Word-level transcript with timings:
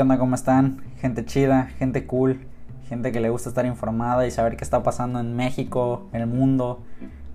¿Qué 0.00 0.02
onda? 0.02 0.16
¿Cómo 0.16 0.34
están? 0.34 0.80
Gente 0.96 1.26
chida, 1.26 1.66
gente 1.76 2.06
cool, 2.06 2.40
gente 2.88 3.12
que 3.12 3.20
le 3.20 3.28
gusta 3.28 3.50
estar 3.50 3.66
informada 3.66 4.26
y 4.26 4.30
saber 4.30 4.56
qué 4.56 4.64
está 4.64 4.82
pasando 4.82 5.20
en 5.20 5.36
México, 5.36 6.08
el 6.14 6.26
mundo, 6.26 6.80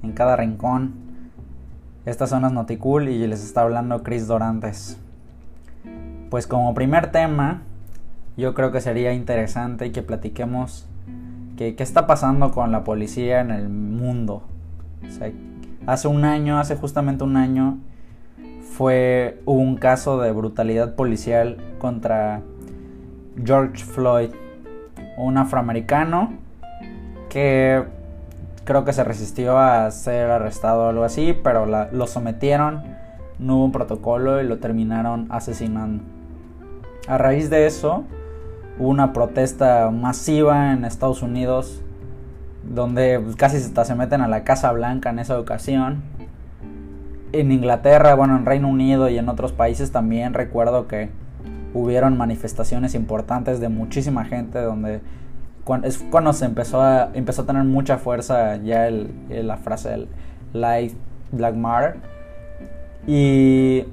en 0.01 0.13
cada 0.13 0.35
rincón. 0.35 0.95
Estas 2.07 2.31
son 2.31 2.41
las 2.41 2.51
Noticool 2.51 3.07
y 3.07 3.27
les 3.27 3.43
está 3.43 3.61
hablando 3.61 4.01
Chris 4.01 4.25
Dorantes. 4.25 4.99
Pues 6.31 6.47
como 6.47 6.73
primer 6.73 7.11
tema, 7.11 7.61
yo 8.35 8.55
creo 8.55 8.71
que 8.71 8.81
sería 8.81 9.13
interesante 9.13 9.91
que 9.91 10.01
platiquemos 10.01 10.87
qué 11.57 11.75
está 11.77 12.07
pasando 12.07 12.49
con 12.49 12.71
la 12.71 12.83
policía 12.83 13.41
en 13.41 13.51
el 13.51 13.69
mundo. 13.69 14.41
hace 15.85 16.07
un 16.07 16.25
año, 16.25 16.57
hace 16.57 16.75
justamente 16.75 17.25
un 17.25 17.37
año, 17.37 17.77
fue 18.63 19.39
un 19.45 19.75
caso 19.75 20.19
de 20.19 20.31
brutalidad 20.31 20.95
policial 20.95 21.57
contra 21.77 22.41
George 23.43 23.83
Floyd, 23.83 24.29
un 25.17 25.37
afroamericano 25.37 26.33
que 27.29 27.83
creo 28.63 28.85
que 28.85 28.93
se 28.93 29.03
resistió 29.03 29.57
a 29.57 29.89
ser 29.91 30.29
arrestado 30.29 30.85
o 30.85 30.89
algo 30.89 31.03
así, 31.03 31.37
pero 31.43 31.65
lo 31.65 32.07
sometieron, 32.07 32.83
no 33.39 33.57
hubo 33.57 33.65
un 33.65 33.71
protocolo 33.71 34.41
y 34.41 34.47
lo 34.47 34.57
terminaron 34.59 35.27
asesinando. 35.29 36.03
A 37.07 37.17
raíz 37.17 37.49
de 37.49 37.67
eso, 37.67 38.03
hubo 38.79 38.89
una 38.89 39.13
protesta 39.13 39.91
masiva 39.91 40.73
en 40.73 40.85
Estados 40.85 41.21
Unidos, 41.21 41.81
donde 42.63 43.23
casi 43.37 43.57
hasta 43.57 43.85
se 43.85 43.95
meten 43.95 44.21
a 44.21 44.27
la 44.27 44.43
Casa 44.43 44.71
Blanca 44.71 45.11
en 45.11 45.19
esa 45.19 45.39
ocasión 45.39 46.01
en 47.39 47.51
Inglaterra, 47.51 48.15
bueno, 48.15 48.35
en 48.37 48.45
Reino 48.45 48.67
Unido 48.67 49.09
y 49.09 49.17
en 49.17 49.29
otros 49.29 49.51
países 49.51 49.91
también 49.91 50.33
recuerdo 50.33 50.87
que 50.87 51.09
hubieron 51.75 52.17
manifestaciones 52.17 52.95
importantes 52.95 53.59
de 53.59 53.69
muchísima 53.69 54.25
gente 54.25 54.59
donde 54.59 55.01
es 55.83 55.97
cuando 56.09 56.33
se 56.33 56.45
empezó 56.45 56.81
a, 56.81 57.11
empezó 57.13 57.43
a 57.43 57.45
tener 57.45 57.63
mucha 57.63 57.97
fuerza 57.97 58.55
ya 58.57 58.87
el, 58.87 59.13
la 59.29 59.57
frase 59.57 59.89
del 59.89 60.07
Life 60.53 60.95
Black 61.31 61.55
Matter 61.55 61.97
y 63.05 63.83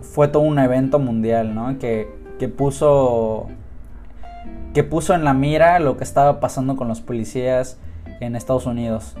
fue 0.00 0.28
todo 0.28 0.42
un 0.42 0.58
evento 0.58 0.98
mundial, 0.98 1.54
¿no? 1.54 1.78
Que, 1.78 2.08
que 2.38 2.48
puso 2.48 3.48
que 4.74 4.84
puso 4.84 5.14
en 5.14 5.24
la 5.24 5.34
mira 5.34 5.80
lo 5.80 5.96
que 5.96 6.04
estaba 6.04 6.38
pasando 6.38 6.76
con 6.76 6.86
los 6.86 7.00
policías 7.00 7.78
en 8.20 8.36
Estados 8.36 8.66
Unidos 8.66 9.16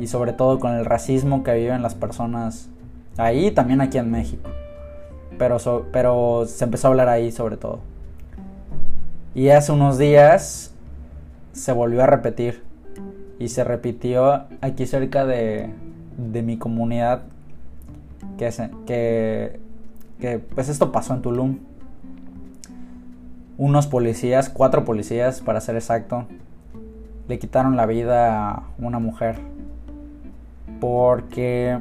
y 0.00 0.08
sobre 0.08 0.32
todo 0.32 0.58
con 0.58 0.72
el 0.72 0.84
racismo 0.84 1.44
que 1.44 1.54
viven 1.54 1.82
las 1.82 1.94
personas 1.94 2.70
Ahí 3.16 3.52
también 3.52 3.80
aquí 3.80 3.98
en 3.98 4.10
México. 4.10 4.50
Pero, 5.38 5.58
pero 5.92 6.46
se 6.46 6.64
empezó 6.64 6.88
a 6.88 6.90
hablar 6.90 7.08
ahí 7.08 7.32
sobre 7.32 7.56
todo. 7.56 7.80
Y 9.34 9.48
hace 9.48 9.72
unos 9.72 9.98
días 9.98 10.74
se 11.52 11.72
volvió 11.72 12.02
a 12.02 12.06
repetir. 12.06 12.62
Y 13.38 13.48
se 13.48 13.64
repitió 13.64 14.44
aquí 14.60 14.86
cerca 14.86 15.26
de, 15.26 15.70
de 16.16 16.42
mi 16.42 16.56
comunidad. 16.56 17.22
Que, 18.38 18.50
que, 18.86 19.60
que 20.20 20.38
pues 20.38 20.68
esto 20.68 20.92
pasó 20.92 21.14
en 21.14 21.22
Tulum. 21.22 21.58
Unos 23.58 23.86
policías, 23.86 24.48
cuatro 24.48 24.84
policías 24.84 25.40
para 25.40 25.60
ser 25.60 25.76
exacto, 25.76 26.26
le 27.28 27.38
quitaron 27.38 27.76
la 27.76 27.86
vida 27.86 28.50
a 28.50 28.62
una 28.78 28.98
mujer. 28.98 29.36
Porque 30.80 31.78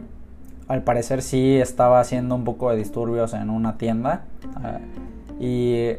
al 0.74 0.82
parecer 0.82 1.22
sí 1.22 1.60
estaba 1.60 2.00
haciendo 2.00 2.34
un 2.34 2.46
poco 2.46 2.72
de 2.72 2.78
disturbios 2.78 3.36
en 3.36 3.52
una 3.52 3.78
tienda. 3.78 4.24
Ah, 4.56 4.80
y 5.40 5.92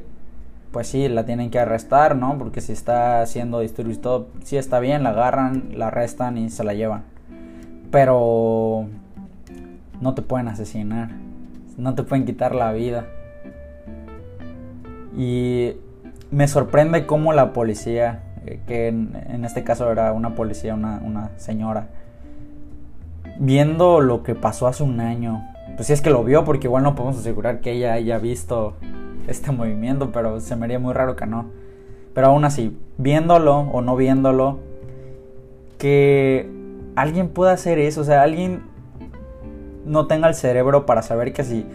pues 0.72 0.88
sí, 0.88 1.08
la 1.08 1.24
tienen 1.24 1.50
que 1.52 1.60
arrestar, 1.60 2.16
¿no? 2.16 2.36
Porque 2.38 2.60
si 2.60 2.72
está 2.72 3.22
haciendo 3.22 3.60
disturbios 3.60 3.98
y 3.98 4.00
todo, 4.00 4.26
sí 4.42 4.56
está 4.56 4.80
bien, 4.80 5.04
la 5.04 5.10
agarran, 5.10 5.68
la 5.76 5.86
arrestan 5.86 6.38
y 6.38 6.50
se 6.50 6.64
la 6.64 6.74
llevan. 6.74 7.04
Pero 7.92 8.88
no 10.00 10.14
te 10.14 10.22
pueden 10.22 10.48
asesinar, 10.48 11.10
no 11.76 11.94
te 11.94 12.02
pueden 12.02 12.24
quitar 12.24 12.52
la 12.52 12.72
vida. 12.72 13.06
Y 15.16 15.74
me 16.32 16.48
sorprende 16.48 17.06
cómo 17.06 17.32
la 17.32 17.52
policía, 17.52 18.24
eh, 18.44 18.58
que 18.66 18.88
en, 18.88 19.44
este 19.44 19.62
caso 19.62 19.92
era 19.92 20.12
una 20.12 20.34
policía, 20.34 20.74
una, 20.74 21.00
una 21.04 21.30
señora, 21.36 21.86
viendo 23.38 24.00
lo 24.00 24.22
que 24.22 24.34
pasó 24.34 24.66
hace 24.66 24.82
un 24.82 25.00
año, 25.00 25.44
pues 25.76 25.88
si 25.88 25.92
es 25.92 26.00
que 26.00 26.10
lo 26.10 26.24
vio, 26.24 26.44
porque 26.44 26.66
igual 26.66 26.82
no 26.82 26.94
podemos 26.94 27.18
asegurar 27.18 27.60
que 27.60 27.72
ella 27.72 27.92
haya 27.94 28.18
visto 28.18 28.74
este 29.26 29.50
movimiento, 29.52 30.10
pero 30.12 30.40
se 30.40 30.56
me 30.56 30.66
haría 30.66 30.78
muy 30.78 30.92
raro 30.92 31.16
que 31.16 31.26
no. 31.26 31.46
Pero 32.12 32.28
aún 32.28 32.44
así, 32.44 32.78
viéndolo 32.96 33.58
o 33.58 33.80
no 33.80 33.96
viéndolo, 33.96 34.60
que 35.78 36.48
alguien 36.94 37.28
pueda 37.28 37.52
hacer 37.52 37.78
eso, 37.78 38.02
o 38.02 38.04
sea, 38.04 38.22
alguien 38.22 38.62
no 39.84 40.06
tenga 40.06 40.28
el 40.28 40.34
cerebro 40.34 40.86
para 40.86 41.02
saber 41.02 41.32
que 41.32 41.44
si 41.44 41.66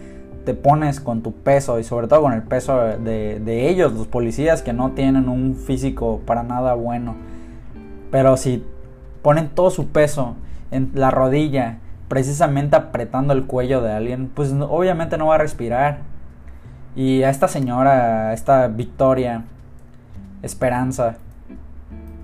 te 0.44 0.54
pones 0.54 1.00
con 1.00 1.22
tu 1.22 1.32
peso 1.32 1.78
y 1.78 1.84
sobre 1.84 2.08
todo 2.08 2.22
con 2.22 2.32
el 2.32 2.42
peso 2.42 2.78
de, 2.80 3.38
de 3.40 3.68
ellos, 3.68 3.92
los 3.92 4.06
policías 4.06 4.62
que 4.62 4.72
no 4.72 4.92
tienen 4.92 5.28
un 5.28 5.54
físico 5.54 6.22
para 6.24 6.42
nada 6.42 6.74
bueno, 6.74 7.14
pero 8.10 8.36
si 8.38 8.64
ponen 9.22 9.50
todo 9.50 9.70
su 9.70 9.88
peso 9.88 10.36
en 10.70 10.90
la 10.94 11.10
rodilla, 11.10 11.78
precisamente 12.08 12.76
apretando 12.76 13.32
el 13.32 13.46
cuello 13.46 13.82
de 13.82 13.92
alguien, 13.92 14.28
pues 14.34 14.52
obviamente 14.52 15.18
no 15.18 15.26
va 15.26 15.36
a 15.36 15.38
respirar. 15.38 15.98
Y 16.96 17.22
a 17.22 17.30
esta 17.30 17.48
señora, 17.48 18.28
a 18.28 18.32
esta 18.32 18.66
Victoria 18.68 19.44
Esperanza, 20.42 21.16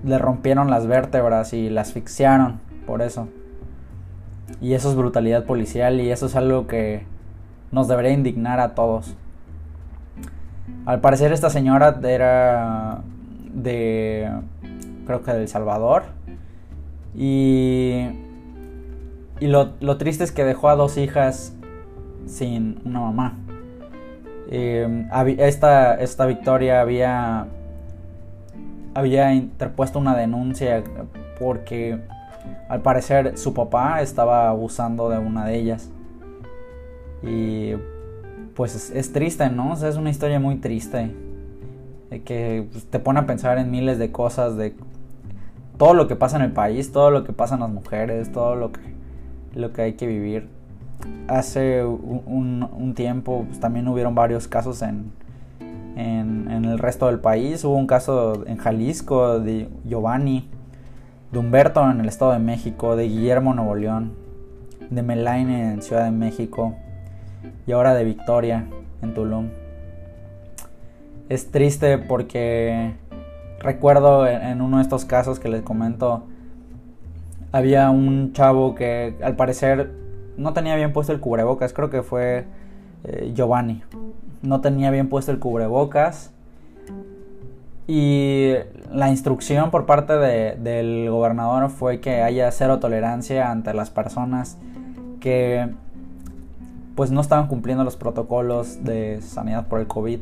le 0.03 0.17
rompieron 0.17 0.69
las 0.69 0.87
vértebras 0.87 1.53
y 1.53 1.69
la 1.69 1.81
asfixiaron 1.81 2.59
por 2.85 3.01
eso. 3.01 3.27
Y 4.61 4.73
eso 4.73 4.89
es 4.89 4.95
brutalidad 4.95 5.45
policial 5.45 6.01
y 6.01 6.11
eso 6.11 6.25
es 6.25 6.35
algo 6.35 6.67
que 6.67 7.05
nos 7.71 7.87
debería 7.87 8.11
indignar 8.11 8.59
a 8.59 8.75
todos. 8.75 9.15
Al 10.85 11.01
parecer 11.01 11.31
esta 11.33 11.49
señora 11.49 11.99
era 12.03 13.01
de 13.53 14.31
creo 15.05 15.23
que 15.23 15.31
de 15.31 15.41
El 15.41 15.47
Salvador 15.47 16.03
y 17.15 18.07
y 19.39 19.47
lo, 19.47 19.97
triste 19.97 20.23
es 20.23 20.31
que 20.31 20.43
dejó 20.43 20.69
a 20.69 20.75
dos 20.75 20.97
hijas 20.97 21.53
sin 22.25 22.79
una 22.85 23.01
mamá. 23.01 23.37
Em, 24.49 25.07
esta, 25.39 25.95
esta 25.95 26.25
Victoria 26.25 26.81
había, 26.81 27.47
había 28.93 29.33
interpuesto 29.33 29.99
una 29.99 30.15
denuncia 30.15 30.83
porque 31.39 31.99
al 32.69 32.81
parecer 32.81 33.37
su 33.37 33.53
papá 33.53 34.01
estaba 34.01 34.49
abusando 34.49 35.09
de 35.09 35.19
una 35.19 35.45
de 35.45 35.55
ellas. 35.55 35.89
Y 37.23 37.73
pues 38.55 38.91
es, 38.91 39.13
triste, 39.13 39.49
¿no? 39.49 39.73
es 39.73 39.95
una 39.97 40.09
historia 40.09 40.39
muy 40.39 40.55
triste. 40.55 41.15
que 42.25 42.67
pues, 42.71 42.85
te 42.85 42.99
pone 42.99 43.19
a 43.19 43.25
pensar 43.25 43.57
en 43.57 43.69
miles 43.69 43.99
de 43.99 44.11
cosas, 44.11 44.57
de 44.57 44.75
todo 45.77 45.93
lo 45.93 46.07
que 46.07 46.15
pasa 46.15 46.37
en 46.37 46.43
el 46.43 46.51
país, 46.51 46.91
todo 46.91 47.11
lo 47.11 47.23
que 47.23 47.33
pasa 47.33 47.55
en 47.55 47.61
las 47.61 47.69
mujeres, 47.69 48.31
todo 48.31 48.55
lo 48.55 48.71
que 48.71 48.96
lo 49.57 49.73
que 49.73 49.81
hay 49.81 49.93
que 49.93 50.07
vivir. 50.07 50.47
Hace 51.27 51.83
un, 51.83 52.93
tiempo 52.95 53.45
pues, 53.47 53.59
también 53.59 53.87
hubieron 53.87 54.15
varios 54.15 54.47
casos 54.47 54.81
en, 54.81 55.11
en, 55.95 56.65
el 56.65 56.79
resto 56.79 57.07
del 57.07 57.19
país. 57.19 57.63
Hubo 57.63 57.75
un 57.75 57.87
caso 57.87 58.45
en 58.47 58.57
Jalisco 58.57 59.39
de 59.39 59.69
Giovanni, 59.85 60.49
de 61.31 61.39
Humberto 61.39 61.89
en 61.89 61.99
el 61.99 62.07
Estado 62.07 62.31
de 62.31 62.39
México, 62.39 62.95
de 62.95 63.07
Guillermo 63.07 63.53
Nuevo 63.53 63.75
León, 63.75 64.13
de 64.89 65.03
Melaine 65.03 65.73
en 65.73 65.81
Ciudad 65.81 66.05
de 66.05 66.11
México 66.11 66.75
y 67.65 67.71
ahora 67.73 67.93
de 67.93 68.03
Victoria 68.03 68.65
en 69.01 69.13
Tulum. 69.13 69.49
Es 71.29 71.51
triste 71.51 71.97
porque 71.97 72.93
recuerdo 73.59 74.25
en 74.25 74.61
uno 74.61 74.77
de 74.77 74.83
estos 74.83 75.05
casos 75.05 75.39
que 75.39 75.49
les 75.49 75.61
comento 75.61 76.23
había 77.51 77.89
un 77.89 78.33
chavo 78.33 78.75
que 78.75 79.15
al 79.23 79.35
parecer 79.35 79.91
no 80.37 80.53
tenía 80.53 80.75
bien 80.75 80.93
puesto 80.93 81.13
el 81.13 81.19
cubrebocas, 81.19 81.73
creo 81.73 81.89
que 81.89 82.03
fue 82.03 82.45
eh, 83.03 83.31
Giovanni. 83.35 83.83
No 84.41 84.61
tenía 84.61 84.91
bien 84.91 85.09
puesto 85.09 85.31
el 85.31 85.39
cubrebocas. 85.39 86.31
Y 87.87 88.53
la 88.91 89.09
instrucción 89.09 89.71
por 89.71 89.85
parte 89.85 90.13
del 90.13 91.09
gobernador 91.09 91.69
fue 91.69 92.01
que 92.01 92.21
haya 92.21 92.51
cero 92.51 92.79
tolerancia 92.79 93.49
ante 93.49 93.73
las 93.73 93.89
personas 93.89 94.57
que 95.21 95.69
pues 96.95 97.11
no 97.11 97.21
estaban 97.21 97.47
cumpliendo 97.47 97.85
los 97.85 97.95
protocolos 97.95 98.83
de 98.83 99.21
sanidad 99.21 99.67
por 99.67 99.79
el 99.79 99.87
COVID. 99.87 100.19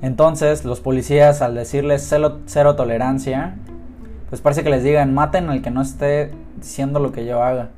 Entonces 0.00 0.64
los 0.64 0.80
policías 0.80 1.42
al 1.42 1.54
decirles 1.54 2.06
cero, 2.08 2.40
cero 2.46 2.76
tolerancia 2.76 3.56
pues 4.32 4.40
parece 4.40 4.64
que 4.64 4.70
les 4.70 4.82
digan, 4.82 5.12
maten 5.12 5.50
al 5.50 5.60
que 5.60 5.70
no 5.70 5.82
esté 5.82 6.30
diciendo 6.56 7.00
lo 7.00 7.12
que 7.12 7.26
yo 7.26 7.42
haga. 7.42 7.68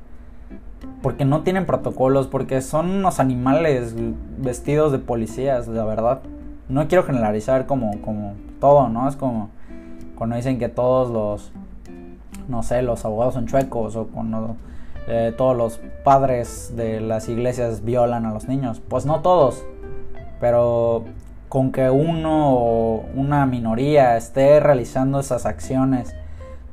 Porque 1.03 1.25
no 1.25 1.43
tienen 1.43 1.67
protocolos, 1.67 2.29
porque 2.29 2.61
son 2.61 2.91
unos 2.91 3.19
animales 3.19 3.97
vestidos 4.39 4.93
de 4.93 5.01
policías, 5.01 5.67
la 5.67 5.85
verdad. 5.85 6.21
no 6.69 6.87
quiero 6.87 7.03
generalizar 7.03 7.67
como, 7.67 8.01
como 8.03 8.35
todo, 8.61 8.89
¿no? 8.89 9.09
Es 9.09 9.17
como 9.17 9.51
cuando 10.15 10.37
dicen 10.37 10.61
que 10.61 10.69
todos 10.69 11.11
los, 11.11 11.51
no 12.47 12.63
sé, 12.63 12.83
los 12.83 13.05
abogados 13.05 13.35
son 13.35 13.49
chuecos 13.49 13.97
o 13.97 14.07
cuando 14.07 14.55
eh, 15.09 15.35
todos 15.37 15.57
los 15.57 15.81
padres 16.05 16.73
de 16.77 17.01
las 17.01 17.29
iglesias 17.29 17.85
violan 17.85 18.27
a 18.27 18.33
los 18.33 18.47
niños. 18.47 18.81
Pues 18.89 19.07
no 19.07 19.23
todos, 19.23 19.65
pero 20.39 21.03
con 21.49 21.73
que 21.73 21.91
uno 21.91 22.55
o 22.55 23.07
una 23.17 23.45
minoría 23.45 24.17
esté 24.17 24.61
realizando 24.61 25.19
esas 25.19 25.47
acciones, 25.47 26.15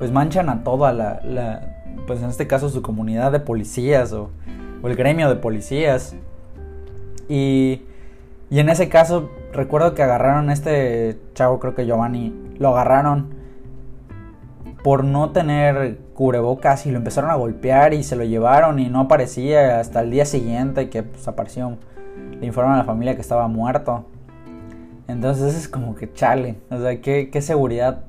pues 0.01 0.11
manchan 0.11 0.49
a 0.49 0.63
toda 0.63 0.93
la, 0.93 1.61
pues 2.07 2.23
en 2.23 2.29
este 2.31 2.47
caso 2.47 2.69
su 2.69 2.81
comunidad 2.81 3.31
de 3.31 3.39
policías 3.39 4.11
o, 4.13 4.31
o 4.81 4.87
el 4.87 4.95
gremio 4.95 5.29
de 5.29 5.35
policías. 5.35 6.15
Y, 7.29 7.83
y 8.49 8.57
en 8.57 8.69
ese 8.69 8.89
caso 8.89 9.29
recuerdo 9.53 9.93
que 9.93 10.01
agarraron 10.01 10.49
a 10.49 10.53
este 10.53 11.19
chavo, 11.35 11.59
creo 11.59 11.75
que 11.75 11.85
Giovanni, 11.85 12.33
lo 12.57 12.69
agarraron 12.69 13.35
por 14.83 15.03
no 15.03 15.29
tener 15.33 15.99
cubrebocas 16.15 16.87
y 16.87 16.91
lo 16.91 16.97
empezaron 16.97 17.29
a 17.29 17.35
golpear 17.35 17.93
y 17.93 18.01
se 18.01 18.15
lo 18.15 18.23
llevaron 18.23 18.79
y 18.79 18.89
no 18.89 19.01
aparecía 19.01 19.79
hasta 19.79 20.01
el 20.01 20.09
día 20.09 20.25
siguiente 20.25 20.89
que 20.89 21.03
pues, 21.03 21.27
apareció. 21.27 21.77
Le 22.39 22.47
informaron 22.47 22.73
a 22.73 22.79
la 22.79 22.85
familia 22.85 23.13
que 23.13 23.21
estaba 23.21 23.47
muerto. 23.47 24.07
Entonces 25.07 25.53
es 25.53 25.67
como 25.67 25.93
que 25.93 26.11
chale. 26.11 26.55
O 26.71 26.79
sea, 26.79 26.99
¿qué, 27.01 27.29
qué 27.29 27.41
seguridad 27.43 28.05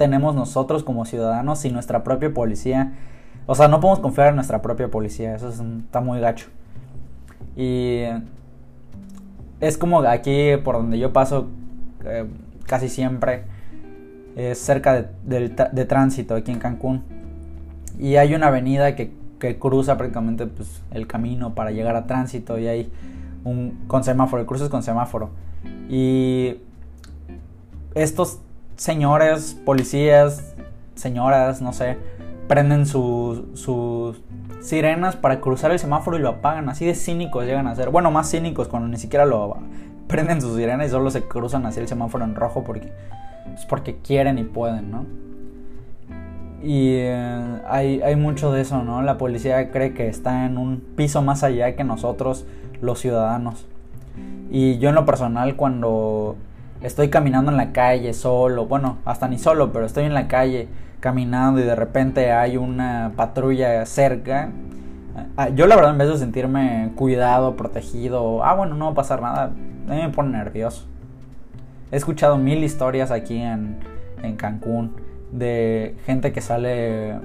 tenemos 0.00 0.34
nosotros 0.34 0.82
como 0.82 1.04
ciudadanos 1.04 1.62
y 1.66 1.70
nuestra 1.70 2.02
propia 2.02 2.32
policía? 2.32 2.94
O 3.44 3.54
sea, 3.54 3.68
no 3.68 3.80
podemos 3.80 3.98
confiar 3.98 4.28
en 4.28 4.36
nuestra 4.36 4.62
propia 4.62 4.88
policía. 4.88 5.34
Eso 5.34 5.50
está 5.50 6.00
muy 6.00 6.20
gacho. 6.20 6.46
Y 7.54 8.04
es 9.60 9.76
como 9.76 10.00
aquí 10.00 10.56
por 10.64 10.76
donde 10.76 10.98
yo 10.98 11.12
paso 11.12 11.48
eh, 12.06 12.24
casi 12.64 12.88
siempre. 12.88 13.44
Es 14.36 14.58
cerca 14.58 15.10
de, 15.22 15.84
tránsito 15.84 16.34
aquí 16.34 16.50
en 16.50 16.60
Cancún. 16.60 17.02
Y 17.98 18.16
hay 18.16 18.32
una 18.32 18.46
avenida 18.46 18.96
que, 18.96 19.12
que 19.38 19.58
cruza 19.58 19.98
prácticamente 19.98 20.46
pues, 20.46 20.82
el 20.92 21.06
camino 21.06 21.54
para 21.54 21.72
llegar 21.72 21.94
a 21.94 22.06
tránsito. 22.06 22.58
Y 22.58 22.68
hay 22.68 22.90
un 23.44 23.84
con 23.86 24.02
semáforo. 24.02 24.40
El 24.40 24.46
cruce 24.46 24.70
con 24.70 24.82
semáforo. 24.82 25.28
Y 25.90 26.56
estos 27.94 28.40
señores, 28.80 29.60
policías, 29.66 30.54
señoras, 30.94 31.60
no 31.60 31.74
sé, 31.74 31.98
prenden 32.48 32.86
sus 32.86 34.22
sirenas 34.62 35.16
para 35.16 35.42
cruzar 35.42 35.70
el 35.70 35.78
semáforo 35.78 36.16
y 36.16 36.20
lo 36.20 36.30
apagan. 36.30 36.70
Así 36.70 36.86
de 36.86 36.94
cínicos 36.94 37.44
llegan 37.44 37.66
a 37.66 37.74
ser. 37.74 37.90
Bueno, 37.90 38.10
más 38.10 38.30
cínicos 38.30 38.68
cuando 38.68 38.88
ni 38.88 38.96
siquiera 38.96 39.26
lo 39.26 39.58
prenden 40.08 40.40
sus 40.40 40.56
sirenas 40.56 40.86
y 40.86 40.90
solo 40.90 41.10
se 41.10 41.24
cruzan 41.24 41.66
así 41.66 41.78
el 41.78 41.88
semáforo 41.88 42.24
en 42.24 42.34
rojo 42.34 42.64
porque, 42.64 42.90
es 43.54 43.66
porque 43.66 43.98
quieren 43.98 44.38
y 44.38 44.44
pueden, 44.44 44.90
¿no? 44.90 45.04
Y 46.62 46.94
eh, 47.00 47.60
hay, 47.68 48.00
hay 48.00 48.16
mucho 48.16 48.50
de 48.50 48.62
eso, 48.62 48.82
¿no? 48.82 49.02
La 49.02 49.18
policía 49.18 49.70
cree 49.70 49.92
que 49.92 50.08
está 50.08 50.46
en 50.46 50.56
un 50.56 50.80
piso 50.96 51.20
más 51.20 51.42
allá 51.42 51.76
que 51.76 51.84
nosotros, 51.84 52.46
los 52.80 52.98
ciudadanos. 52.98 53.66
Y 54.50 54.78
yo 54.78 54.88
en 54.88 54.94
lo 54.94 55.04
personal 55.04 55.54
cuando 55.56 56.36
estoy 56.82 57.10
caminando 57.10 57.50
en 57.50 57.56
la 57.56 57.72
calle 57.72 58.12
solo, 58.14 58.66
bueno, 58.66 58.98
hasta 59.04 59.28
ni 59.28 59.38
solo, 59.38 59.72
pero 59.72 59.86
estoy 59.86 60.04
en 60.04 60.14
la 60.14 60.28
calle 60.28 60.68
caminando 61.00 61.60
y 61.60 61.64
de 61.64 61.74
repente 61.74 62.32
hay 62.32 62.56
una 62.56 63.12
patrulla 63.16 63.84
cerca, 63.86 64.50
ah, 65.36 65.48
yo 65.48 65.66
la 65.66 65.76
verdad 65.76 65.92
en 65.92 65.98
vez 65.98 66.08
de 66.08 66.18
sentirme 66.18 66.92
cuidado, 66.96 67.56
protegido, 67.56 68.44
ah 68.44 68.54
bueno, 68.54 68.74
no 68.74 68.86
va 68.86 68.90
a 68.92 68.94
pasar 68.94 69.22
nada, 69.22 69.44
a 69.44 69.48
mí 69.48 70.02
me 70.02 70.10
pone 70.10 70.30
nervioso. 70.30 70.86
He 71.90 71.96
escuchado 71.96 72.38
mil 72.38 72.62
historias 72.62 73.10
aquí 73.10 73.38
en, 73.38 73.78
en 74.22 74.36
Cancún 74.36 74.94
de 75.32 75.96
gente 76.06 76.32
que 76.32 76.40
sale 76.40 77.18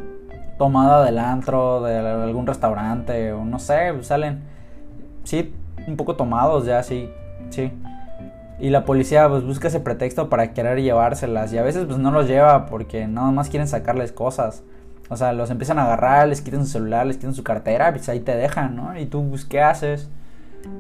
tomada 0.58 1.06
del 1.06 1.20
antro, 1.20 1.84
de 1.84 1.98
algún 1.98 2.48
restaurante, 2.48 3.34
o 3.34 3.44
no 3.46 3.60
sé, 3.60 3.92
salen, 4.02 4.42
sí, 5.24 5.54
un 5.88 5.98
poco 5.98 6.16
tomados 6.16 6.66
ya, 6.66 6.82
sí, 6.82 7.10
sí. 7.50 7.72
Y 8.60 8.70
la 8.70 8.86
policía 8.86 9.28
pues 9.28 9.44
busca 9.44 9.68
ese 9.68 9.82
pretexto 9.82 10.30
para 10.30 10.54
querer 10.54 10.82
llevárselas 10.82 11.52
y 11.52 11.58
a 11.58 11.64
veces 11.64 11.86
pues 11.86 11.98
no 11.98 12.12
los 12.12 12.28
lleva 12.28 12.68
porque 12.68 13.06
nada 13.08 13.32
más 13.32 13.50
quieren 13.50 13.68
sacarles 13.68 14.12
cosas. 14.12 14.64
O 15.10 15.18
sea, 15.18 15.34
los 15.34 15.52
empiezan 15.52 15.78
a 15.78 15.84
agarrar, 15.84 16.28
les 16.28 16.42
quitan 16.42 16.66
su 16.66 16.72
celular, 16.72 17.06
les 17.06 17.18
quitan 17.18 17.34
su 17.34 17.44
cartera, 17.44 17.92
pues 17.92 18.08
ahí 18.10 18.22
te 18.22 18.36
dejan, 18.36 18.76
¿no? 18.76 18.98
Y 18.98 19.06
tú 19.06 19.28
pues 19.30 19.46
¿qué 19.46 19.62
haces? 19.62 20.10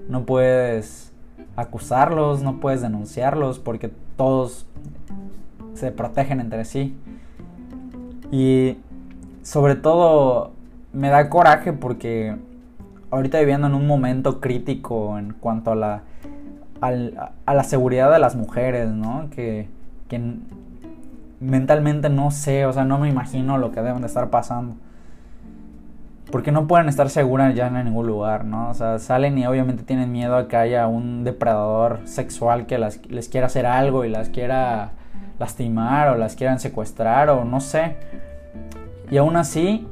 No 0.07 0.25
puedes 0.25 1.11
acusarlos, 1.55 2.41
no 2.41 2.59
puedes 2.59 2.81
denunciarlos 2.81 3.59
porque 3.59 3.91
todos 4.15 4.65
se 5.73 5.91
protegen 5.91 6.39
entre 6.39 6.63
sí. 6.65 6.95
Y 8.31 8.77
sobre 9.43 9.75
todo 9.75 10.53
me 10.93 11.09
da 11.09 11.29
coraje 11.29 11.73
porque 11.73 12.35
ahorita 13.11 13.39
viviendo 13.39 13.67
en 13.67 13.75
un 13.75 13.85
momento 13.85 14.39
crítico 14.39 15.19
en 15.19 15.33
cuanto 15.33 15.71
a 15.71 15.75
la, 15.75 16.03
a 16.81 17.53
la 17.53 17.63
seguridad 17.63 18.11
de 18.11 18.19
las 18.19 18.35
mujeres, 18.35 18.89
¿no? 18.89 19.29
Que, 19.29 19.67
que 20.07 20.21
mentalmente 21.39 22.09
no 22.09 22.31
sé, 22.31 22.65
o 22.65 22.73
sea, 22.73 22.85
no 22.85 22.97
me 22.99 23.09
imagino 23.09 23.57
lo 23.57 23.71
que 23.71 23.81
deben 23.81 24.01
de 24.01 24.07
estar 24.07 24.29
pasando. 24.29 24.75
Porque 26.31 26.51
no 26.51 26.67
pueden 26.67 26.89
estar 26.89 27.09
seguras 27.09 27.53
ya 27.55 27.67
en 27.67 27.85
ningún 27.85 28.07
lugar, 28.07 28.45
¿no? 28.45 28.69
O 28.69 28.73
sea, 28.73 28.99
salen 28.99 29.37
y 29.37 29.45
obviamente 29.45 29.83
tienen 29.83 30.11
miedo 30.11 30.35
a 30.35 30.47
que 30.47 30.57
haya 30.57 30.87
un 30.87 31.23
depredador 31.23 31.99
sexual 32.05 32.65
que 32.65 32.77
les 32.77 33.29
quiera 33.29 33.47
hacer 33.47 33.65
algo 33.65 34.05
y 34.05 34.09
las 34.09 34.29
quiera 34.29 34.91
lastimar 35.39 36.09
o 36.09 36.15
las 36.15 36.35
quieran 36.35 36.59
secuestrar 36.59 37.29
o 37.29 37.45
no 37.45 37.59
sé. 37.61 37.95
Y 39.11 39.17
aún 39.17 39.37
así, 39.37 39.87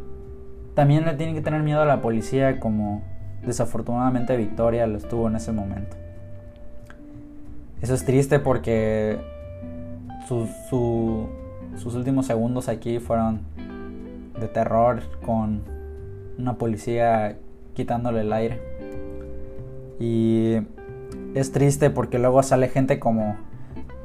también 0.73 1.05
le 1.05 1.13
tienen 1.13 1.35
que 1.35 1.41
tener 1.41 1.61
miedo 1.61 1.81
a 1.81 1.85
la 1.85 2.01
policía 2.01 2.59
como 2.59 3.03
desafortunadamente 3.43 4.35
Victoria 4.37 4.87
lo 4.87 4.97
estuvo 4.97 5.27
en 5.27 5.35
ese 5.35 5.51
momento. 5.51 6.02
Eso 7.83 7.95
es 7.95 8.05
triste 8.05 8.39
porque 8.39 9.19
sus 10.29 11.93
últimos 11.93 12.25
segundos 12.25 12.69
aquí 12.69 12.99
fueron 12.99 13.41
de 14.39 14.47
terror 14.47 15.01
con 15.25 15.63
una 16.39 16.53
policía 16.53 17.37
quitándole 17.73 18.21
el 18.21 18.31
aire. 18.31 18.61
Y 19.99 20.59
es 21.33 21.51
triste 21.51 21.89
porque 21.89 22.19
luego 22.19 22.41
sale 22.41 22.69
gente 22.69 22.99
como 22.99 23.35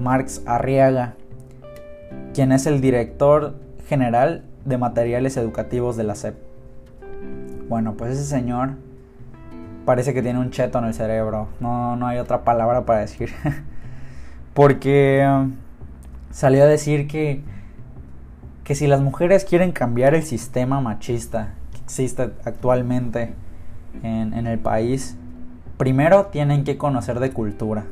Marx 0.01 0.43
Arriaga, 0.45 1.15
quien 2.35 2.51
es 2.51 2.67
el 2.67 2.81
director 2.81 3.55
general 3.87 4.43
de 4.65 4.77
materiales 4.77 5.37
educativos 5.37 5.97
de 5.97 6.03
la 6.03 6.17
SEP. 6.17 6.35
Bueno, 7.69 7.95
pues 7.97 8.15
ese 8.15 8.25
señor 8.25 8.71
parece 9.89 10.13
que 10.13 10.21
tiene 10.21 10.39
un 10.39 10.51
cheto 10.51 10.79
en 10.81 10.85
el 10.85 10.93
cerebro. 10.93 11.49
No, 11.61 11.97
no 11.97 12.07
hay 12.07 12.19
otra 12.19 12.45
palabra 12.45 12.85
para 12.85 12.99
decir. 12.99 13.31
Porque 14.53 15.27
um, 15.27 15.55
salió 16.31 16.65
a 16.65 16.67
decir 16.67 17.09
que, 17.09 17.41
que 18.65 18.75
si 18.75 18.87
las 18.87 19.01
mujeres 19.01 19.47
quieren 19.47 19.73
cambiar 19.73 20.15
el 20.15 20.25
sistema 20.25 20.83
machista 20.83 21.55
que 21.73 21.79
existe 21.79 22.23
actualmente 22.45 23.33
en, 24.03 24.35
en 24.35 24.47
el 24.47 24.59
país, 24.59 25.17
primero 25.79 26.27
tienen 26.27 26.65
que 26.65 26.77
conocer 26.77 27.19
de 27.19 27.31
cultura. 27.31 27.87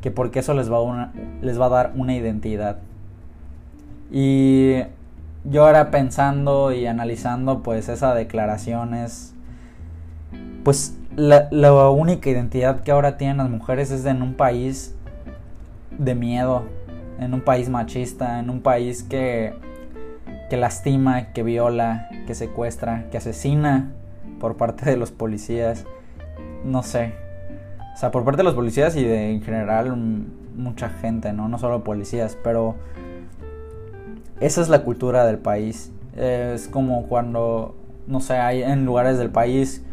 Que 0.00 0.10
porque 0.10 0.40
eso 0.40 0.54
les 0.54 0.72
va, 0.72 0.82
una, 0.82 1.12
les 1.40 1.60
va 1.60 1.66
a 1.66 1.68
dar 1.68 1.92
una 1.94 2.16
identidad. 2.16 2.78
Y 4.10 4.78
yo 5.44 5.66
ahora 5.66 5.92
pensando 5.92 6.72
y 6.72 6.86
analizando 6.86 7.62
pues 7.62 7.88
esa 7.88 8.12
declaración 8.12 8.94
es 8.94 9.36
pues 10.62 10.96
la, 11.16 11.90
única 11.90 12.30
identidad 12.30 12.82
que 12.82 12.90
ahora 12.92 13.16
tienen 13.16 13.38
las 13.38 13.50
mujeres 13.50 13.90
es 13.90 14.04
en 14.06 14.22
un 14.22 14.34
país 14.34 14.94
de 15.98 16.14
miedo, 16.14 16.64
en 17.18 17.34
un 17.34 17.40
país 17.40 17.68
machista, 17.68 18.38
en 18.38 18.50
un 18.50 18.60
país 18.60 19.02
que, 19.02 19.54
que 20.48 20.56
lastima, 20.56 21.32
que 21.32 21.42
viola, 21.42 22.08
que 22.26 22.34
secuestra, 22.34 23.06
que 23.10 23.18
asesina 23.18 23.92
por 24.38 24.56
parte 24.56 24.88
de 24.88 24.96
los 24.96 25.10
policías. 25.10 25.84
No 26.64 26.82
sé. 26.82 27.14
O 27.94 27.96
sea, 27.96 28.10
por 28.10 28.24
parte 28.24 28.38
de 28.38 28.44
los 28.44 28.54
policías 28.54 28.96
y 28.96 29.04
de 29.04 29.32
en 29.32 29.42
general 29.42 29.94
mucha 30.56 30.88
gente, 30.88 31.32
¿no? 31.32 31.48
No 31.48 31.58
solo 31.58 31.84
policías, 31.84 32.38
pero 32.42 32.76
esa 34.40 34.60
es 34.60 34.68
la 34.68 34.82
cultura 34.84 35.26
del 35.26 35.38
país. 35.38 35.92
Es 36.16 36.68
como 36.68 37.06
cuando, 37.06 37.74
no 38.06 38.20
sé, 38.20 38.34
hay 38.34 38.62
en 38.62 38.84
lugares 38.84 39.18
del 39.18 39.30
país 39.30 39.84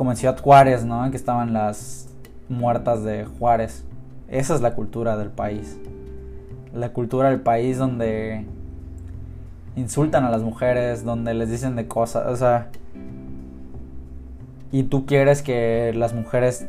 como 0.00 0.12
en 0.12 0.16
Ciudad 0.16 0.40
Juárez, 0.40 0.86
¿no? 0.86 1.10
Que 1.10 1.16
estaban 1.18 1.52
las 1.52 2.08
muertas 2.48 3.04
de 3.04 3.26
Juárez. 3.26 3.84
Esa 4.28 4.54
es 4.54 4.62
la 4.62 4.72
cultura 4.74 5.18
del 5.18 5.28
país. 5.28 5.78
La 6.72 6.94
cultura 6.94 7.28
del 7.28 7.40
país 7.40 7.76
donde 7.76 8.46
insultan 9.76 10.24
a 10.24 10.30
las 10.30 10.40
mujeres, 10.40 11.04
donde 11.04 11.34
les 11.34 11.50
dicen 11.50 11.76
de 11.76 11.86
cosas, 11.86 12.28
o 12.28 12.36
sea, 12.36 12.68
y 14.72 14.84
tú 14.84 15.04
quieres 15.04 15.42
que 15.42 15.92
las 15.94 16.14
mujeres 16.14 16.66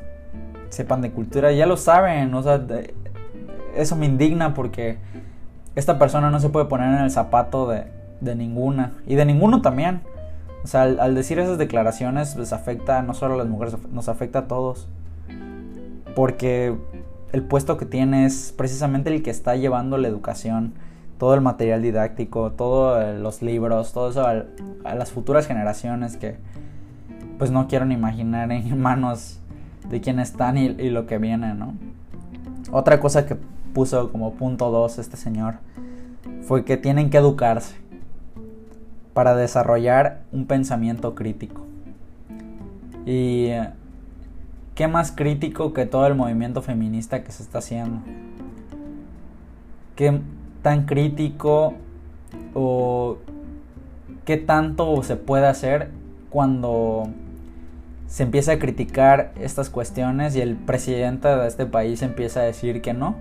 sepan 0.68 1.02
de 1.02 1.12
cultura, 1.12 1.54
ya 1.54 1.68
lo 1.68 1.78
saben, 1.78 2.34
o 2.34 2.44
sea, 2.44 2.62
eso 3.78 3.96
me 3.96 4.08
indigna 4.08 4.54
porque 4.54 4.98
esta 5.76 5.98
persona 5.98 6.30
no 6.32 6.42
se 6.42 6.50
puede 6.50 6.66
poner 6.66 6.90
en 6.90 7.06
el 7.06 7.12
zapato 7.12 7.70
de, 7.70 7.86
de 8.20 8.36
ninguna 8.36 8.92
y 9.08 9.16
de 9.16 9.24
ninguno 9.24 9.62
también. 9.62 10.02
O 10.64 10.68
sea, 10.68 10.84
al, 10.84 11.16
decir 11.16 11.40
esas 11.40 11.58
declaraciones, 11.58 12.36
pues 12.36 12.54
afecta 12.54 13.02
no 13.02 13.14
solo 13.14 13.34
a 13.34 13.38
las 13.38 13.48
mujeres, 13.48 13.76
nos 13.92 14.10
afecta 14.10 14.40
a 14.40 14.48
todos. 14.48 14.88
Porque 16.16 16.76
el 17.32 17.44
puesto 17.44 17.78
que 17.78 17.86
tiene 17.86 18.26
es 18.26 18.54
precisamente 18.56 19.14
el 19.14 19.24
que 19.24 19.32
está 19.32 19.56
llevando 19.56 19.98
la 19.98 20.08
educación, 20.08 20.74
todo 21.18 21.34
el 21.34 21.42
material 21.42 21.82
didáctico, 21.82 22.52
todos 22.52 23.20
los 23.20 23.42
libros, 23.42 23.94
todo 23.94 24.10
eso 24.10 24.26
a, 24.26 24.94
las 24.94 25.12
futuras 25.12 25.48
generaciones 25.48 26.18
que 26.18 26.38
pues 27.38 27.52
no 27.52 27.68
quiero 27.68 27.86
ni 27.86 27.96
imaginar 27.96 28.52
en 28.52 28.80
manos 28.82 29.40
de 29.90 30.00
quién 30.02 30.20
están 30.20 30.58
y, 30.58 30.66
y 30.66 30.90
lo 30.90 31.08
que 31.08 31.18
viene, 31.18 31.56
¿no? 31.56 31.74
Otra 32.72 33.00
cosa 33.00 33.26
que 33.26 33.36
puso 33.74 34.12
como 34.12 34.34
punto 34.34 34.70
2 34.70 35.00
este 35.00 35.18
señor 35.18 35.56
fue 36.44 36.66
que 36.66 36.78
tienen 36.78 37.10
que 37.10 37.18
educarse 37.18 37.76
para 39.14 39.36
desarrollar 39.36 40.22
un 40.32 40.46
pensamiento 40.46 41.16
crítico. 41.16 41.66
Y 43.06 43.50
qué 44.76 44.88
más 44.88 45.12
crítico 45.12 45.74
que 45.74 45.86
todo 45.86 46.08
el 46.08 46.16
movimiento 46.16 46.62
feminista 46.62 47.24
que 47.24 47.32
se 47.32 47.44
está 47.44 47.60
haciendo. 47.60 48.00
Qué 49.96 50.22
tan 50.62 50.86
crítico 50.86 51.74
o 52.54 53.18
qué 54.26 54.38
tanto 54.38 55.02
se 55.04 55.16
puede 55.16 55.48
hacer 55.48 55.90
cuando 56.30 57.10
se 58.08 58.24
empieza 58.24 58.54
a 58.54 58.60
criticar 58.60 59.32
estas 59.40 59.70
cuestiones 59.70 60.36
y 60.36 60.42
el 60.42 60.56
presidente 60.56 61.28
de 61.28 61.48
este 61.48 61.66
país 61.66 62.02
empieza 62.02 62.42
a 62.42 62.44
decir 62.44 62.82
que 62.82 62.94
no, 62.94 63.16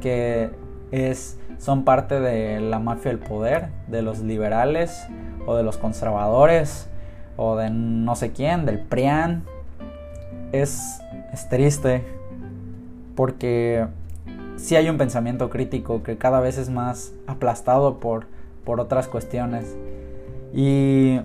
que 0.00 0.50
es 0.92 1.38
son 1.58 1.84
parte 1.84 2.20
de 2.20 2.60
la 2.60 2.78
mafia 2.78 3.10
del 3.10 3.20
poder, 3.20 3.68
de 3.88 4.02
los 4.02 4.20
liberales 4.20 5.06
o 5.46 5.56
de 5.56 5.62
los 5.62 5.76
conservadores 5.76 6.88
o 7.36 7.56
de 7.56 7.70
no 7.70 8.14
sé 8.14 8.32
quién, 8.32 8.66
del 8.66 8.80
PRIAN. 8.80 9.44
Es, 10.52 11.00
es 11.32 11.48
triste 11.48 12.04
porque 13.14 13.86
si 14.56 14.76
hay 14.76 14.88
un 14.88 14.98
pensamiento 14.98 15.50
crítico 15.50 16.02
que 16.02 16.16
cada 16.16 16.40
vez 16.40 16.58
es 16.58 16.70
más 16.70 17.12
aplastado 17.26 17.98
por, 17.98 18.26
por 18.64 18.80
otras 18.80 19.08
cuestiones. 19.08 19.76
Y, 20.52 21.20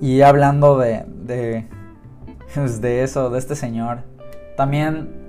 y 0.00 0.20
hablando 0.22 0.78
de, 0.78 1.04
de, 1.06 1.66
de 2.80 3.02
eso, 3.02 3.30
de 3.30 3.38
este 3.38 3.56
señor, 3.56 4.00
también 4.56 5.25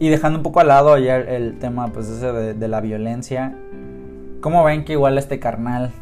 y 0.00 0.08
dejando 0.08 0.38
un 0.38 0.42
poco 0.42 0.60
al 0.60 0.68
lado 0.68 0.96
ya 0.98 1.16
el, 1.16 1.58
tema 1.58 1.88
pues 1.88 2.08
ese 2.08 2.32
de, 2.32 2.68
la 2.68 2.80
violencia. 2.80 3.54
¿Cómo 4.40 4.64
ven 4.64 4.86
que 4.86 4.94
igual 4.94 5.18
este 5.18 5.38
carnal? 5.38 5.92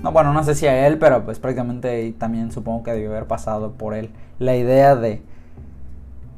No, 0.00 0.12
bueno, 0.12 0.32
no 0.32 0.44
sé 0.44 0.54
si 0.54 0.68
a 0.68 0.86
él, 0.86 0.98
pero 0.98 1.24
pues 1.24 1.40
prácticamente 1.40 2.14
también 2.16 2.52
supongo 2.52 2.84
que 2.84 2.92
debió 2.92 3.10
haber 3.10 3.26
pasado 3.26 3.72
por 3.72 3.94
él. 3.94 4.10
La 4.38 4.54
idea 4.54 4.94
de 4.94 5.22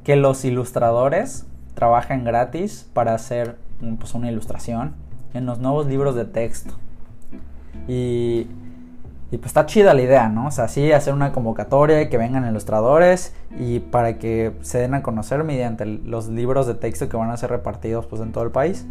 que 0.02 0.16
los 0.16 0.46
ilustradores 0.46 1.46
trabajan 1.74 2.24
gratis 2.24 2.88
para 2.94 3.12
hacer 3.12 3.56
pues, 3.98 4.14
una 4.14 4.30
ilustración 4.30 4.94
en 5.34 5.44
los 5.44 5.58
nuevos 5.58 5.86
libros 5.86 6.14
de 6.14 6.24
texto. 6.24 6.72
Y 7.86 8.46
y 9.30 9.36
pues 9.36 9.48
está 9.48 9.66
chida 9.66 9.92
la 9.92 10.00
idea, 10.00 10.28
¿no? 10.30 10.46
O 10.46 10.50
sea, 10.50 10.68
sí, 10.68 10.90
hacer 10.90 11.12
una 11.12 11.32
convocatoria 11.32 12.00
y 12.00 12.08
que 12.08 12.16
vengan 12.16 12.48
ilustradores 12.48 13.34
y 13.58 13.80
para 13.80 14.18
que 14.18 14.54
se 14.62 14.78
den 14.78 14.94
a 14.94 15.02
conocer 15.02 15.44
mediante 15.44 15.84
los 15.84 16.28
libros 16.28 16.66
de 16.66 16.74
texto 16.74 17.10
que 17.10 17.16
van 17.18 17.30
a 17.30 17.36
ser 17.36 17.50
repartidos 17.50 18.06
pues 18.06 18.22
en 18.22 18.32
todo 18.32 18.44
el 18.44 18.50
país. 18.50 18.86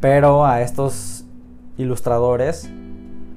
Pero 0.00 0.44
a 0.44 0.60
estos 0.60 1.24
ilustradores 1.76 2.68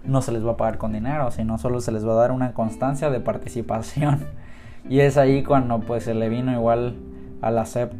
no 0.04 0.24
se 0.24 0.32
les 0.32 0.44
va 0.44 0.54
a 0.54 0.58
pagar 0.58 0.80
con 0.80 0.92
dinero, 0.92 1.30
sino 1.30 1.60
solo 1.60 1.80
se 1.82 1.92
les 1.92 2.08
va 2.08 2.13
a 2.13 2.15
dar 2.15 2.32
una 2.32 2.54
constancia 2.54 3.10
de 3.10 3.20
participación. 3.20 4.25
Y 4.88 5.00
es 5.00 5.18
ahí 5.18 5.42
cuando 5.42 5.80
pues 5.80 6.04
se 6.04 6.13
le 6.13 6.30
vino 6.30 6.51
igual 6.51 6.96
a 7.42 7.50
la 7.50 7.65
SEP 7.65 7.92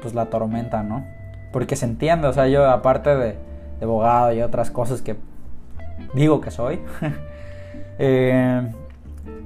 pues 0.00 0.14
la 0.14 0.30
tormenta, 0.30 0.82
¿no? 0.82 1.04
Porque 1.52 1.76
se 1.76 1.84
entiende, 1.84 2.26
o 2.26 2.32
sea, 2.32 2.48
yo 2.48 2.64
aparte 2.70 3.14
de, 3.14 3.36
de 3.78 3.84
abogado 3.84 4.32
y 4.32 4.40
otras 4.40 4.70
cosas 4.70 5.02
que 5.02 5.18
digo 6.14 6.40
que 6.40 6.50
soy. 6.50 6.80
Eh, 7.98 8.72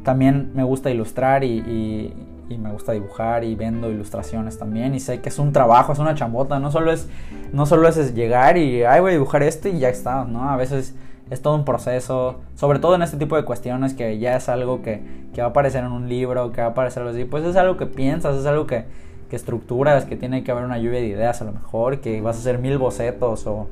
también 0.02 0.50
me 0.54 0.64
gusta 0.64 0.90
ilustrar 0.90 1.44
y, 1.44 2.12
me 2.48 2.72
gusta 2.72 2.90
dibujar 2.90 3.44
y 3.44 3.54
vendo 3.54 3.88
ilustraciones 3.92 4.58
también. 4.58 4.92
Y 4.92 4.98
sé 4.98 5.20
que 5.20 5.28
es 5.28 5.38
un 5.38 5.52
trabajo, 5.52 5.92
es 5.92 6.00
una 6.00 6.16
chambota. 6.16 6.58
No 6.58 6.72
solo 6.72 6.90
es, 6.90 7.08
no 7.52 7.64
solo 7.64 7.86
es 7.86 8.12
llegar 8.12 8.56
y, 8.56 8.82
ay, 8.82 9.00
voy 9.00 9.10
a 9.10 9.12
dibujar 9.12 9.44
esto 9.44 9.68
y 9.68 9.78
ya 9.78 9.88
está, 9.88 10.24
¿no? 10.24 10.50
A 10.50 10.56
veces 10.56 10.96
es 11.30 11.42
todo 11.42 11.54
un 11.54 11.64
proceso, 11.64 12.40
sobre 12.56 12.80
todo 12.80 12.96
en 12.96 13.02
este 13.02 13.16
tipo 13.16 13.36
de 13.36 13.44
cuestiones 13.44 13.94
que 13.94 14.18
ya 14.18 14.36
es 14.36 14.48
algo 14.48 14.82
que, 14.82 15.00
va 15.38 15.44
a 15.44 15.48
aparecer 15.50 15.84
en 15.84 15.92
un 15.92 16.08
libro, 16.08 16.50
que 16.50 16.60
va 16.60 16.66
a 16.66 16.70
aparecer 16.70 17.04
así. 17.04 17.24
Pues 17.24 17.44
es 17.44 17.54
algo 17.54 17.76
que 17.76 17.86
piensas, 17.86 18.36
es 18.36 18.46
algo 18.46 18.66
que, 18.66 18.84
que 19.30 19.36
estructuras, 19.36 20.04
que 20.06 20.16
tiene 20.16 20.42
que 20.42 20.50
haber 20.50 20.64
una 20.64 20.78
lluvia 20.78 20.98
de 20.98 21.06
ideas 21.06 21.40
a 21.40 21.44
lo 21.44 21.52
mejor, 21.52 22.00
que 22.00 22.20
vas 22.20 22.36
a 22.36 22.40
hacer 22.40 22.58
mil 22.58 22.78
bocetos 22.78 23.46
o 23.46 23.68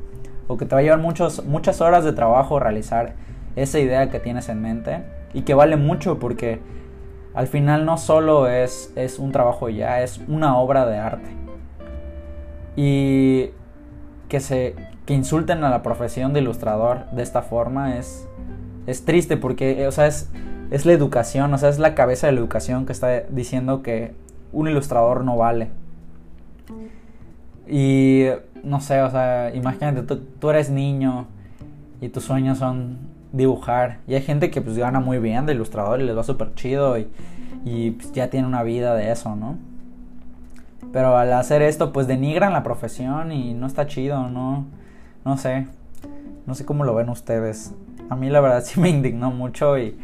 o 0.48 0.56
que 0.56 0.64
te 0.64 0.74
va 0.74 0.80
a 0.80 0.82
llevar 0.82 0.98
muchos, 0.98 1.44
muchas 1.44 1.80
horas 1.80 2.04
de 2.04 2.12
trabajo 2.12 2.58
realizar 2.58 3.14
esa 3.54 3.78
idea 3.78 4.10
que 4.10 4.18
tienes 4.18 4.48
en 4.48 4.60
mente 4.60 5.04
y 5.32 5.42
que 5.42 5.54
vale 5.54 5.76
mucho 5.76 6.18
porque 6.18 6.60
al 7.34 7.46
final 7.46 7.84
no 7.84 7.98
solo 7.98 8.48
es, 8.48 8.92
es 8.96 9.18
un 9.18 9.30
trabajo 9.30 9.68
ya, 9.68 10.02
es 10.02 10.20
una 10.26 10.58
obra 10.58 10.86
de 10.86 10.98
arte. 10.98 11.30
Y 12.74 13.50
que 14.28 14.40
se 14.40 14.74
que 15.08 15.14
insulten 15.14 15.64
a 15.64 15.70
la 15.70 15.82
profesión 15.82 16.34
de 16.34 16.40
ilustrador 16.40 17.10
de 17.12 17.22
esta 17.22 17.40
forma 17.40 17.96
es, 17.96 18.28
es 18.86 19.06
triste 19.06 19.38
porque, 19.38 19.86
o 19.86 19.90
sea, 19.90 20.06
es, 20.06 20.30
es 20.70 20.84
la 20.84 20.92
educación, 20.92 21.54
o 21.54 21.56
sea, 21.56 21.70
es 21.70 21.78
la 21.78 21.94
cabeza 21.94 22.26
de 22.26 22.34
la 22.34 22.40
educación 22.40 22.84
que 22.84 22.92
está 22.92 23.20
diciendo 23.30 23.82
que 23.82 24.12
un 24.52 24.68
ilustrador 24.68 25.24
no 25.24 25.38
vale. 25.38 25.70
Y 27.66 28.26
no 28.64 28.80
sé, 28.80 29.02
o 29.02 29.10
sea, 29.10 29.54
imagínate, 29.54 30.02
tú, 30.02 30.50
eres 30.50 30.70
niño 30.70 31.26
y 32.00 32.08
tus 32.08 32.24
sueños 32.24 32.58
son 32.58 32.98
dibujar. 33.32 33.98
Y 34.06 34.14
hay 34.14 34.22
gente 34.22 34.50
que 34.50 34.60
pues 34.60 34.76
gana 34.76 35.00
muy 35.00 35.18
bien 35.18 35.46
de 35.46 35.54
ilustrador 35.54 36.00
y 36.00 36.04
les 36.04 36.16
va 36.16 36.22
súper 36.22 36.54
chido 36.54 36.98
y, 36.98 37.08
y 37.64 37.92
pues, 37.92 38.12
ya 38.12 38.28
tiene 38.30 38.46
una 38.46 38.62
vida 38.62 38.94
de 38.94 39.10
eso, 39.10 39.36
¿no? 39.36 39.56
Pero 40.92 41.16
al 41.16 41.32
hacer 41.32 41.62
esto 41.62 41.92
pues 41.92 42.06
denigran 42.06 42.52
la 42.52 42.62
profesión 42.62 43.32
y 43.32 43.54
no 43.54 43.66
está 43.66 43.86
chido, 43.86 44.28
¿no? 44.28 44.66
No 45.24 45.36
sé. 45.36 45.66
No 46.46 46.54
sé 46.54 46.64
cómo 46.64 46.84
lo 46.84 46.94
ven 46.94 47.10
ustedes. 47.10 47.74
A 48.08 48.16
mí 48.16 48.30
la 48.30 48.40
verdad 48.40 48.62
sí 48.64 48.80
me 48.80 48.88
indignó 48.88 49.30
mucho 49.30 49.78
y 49.78 49.98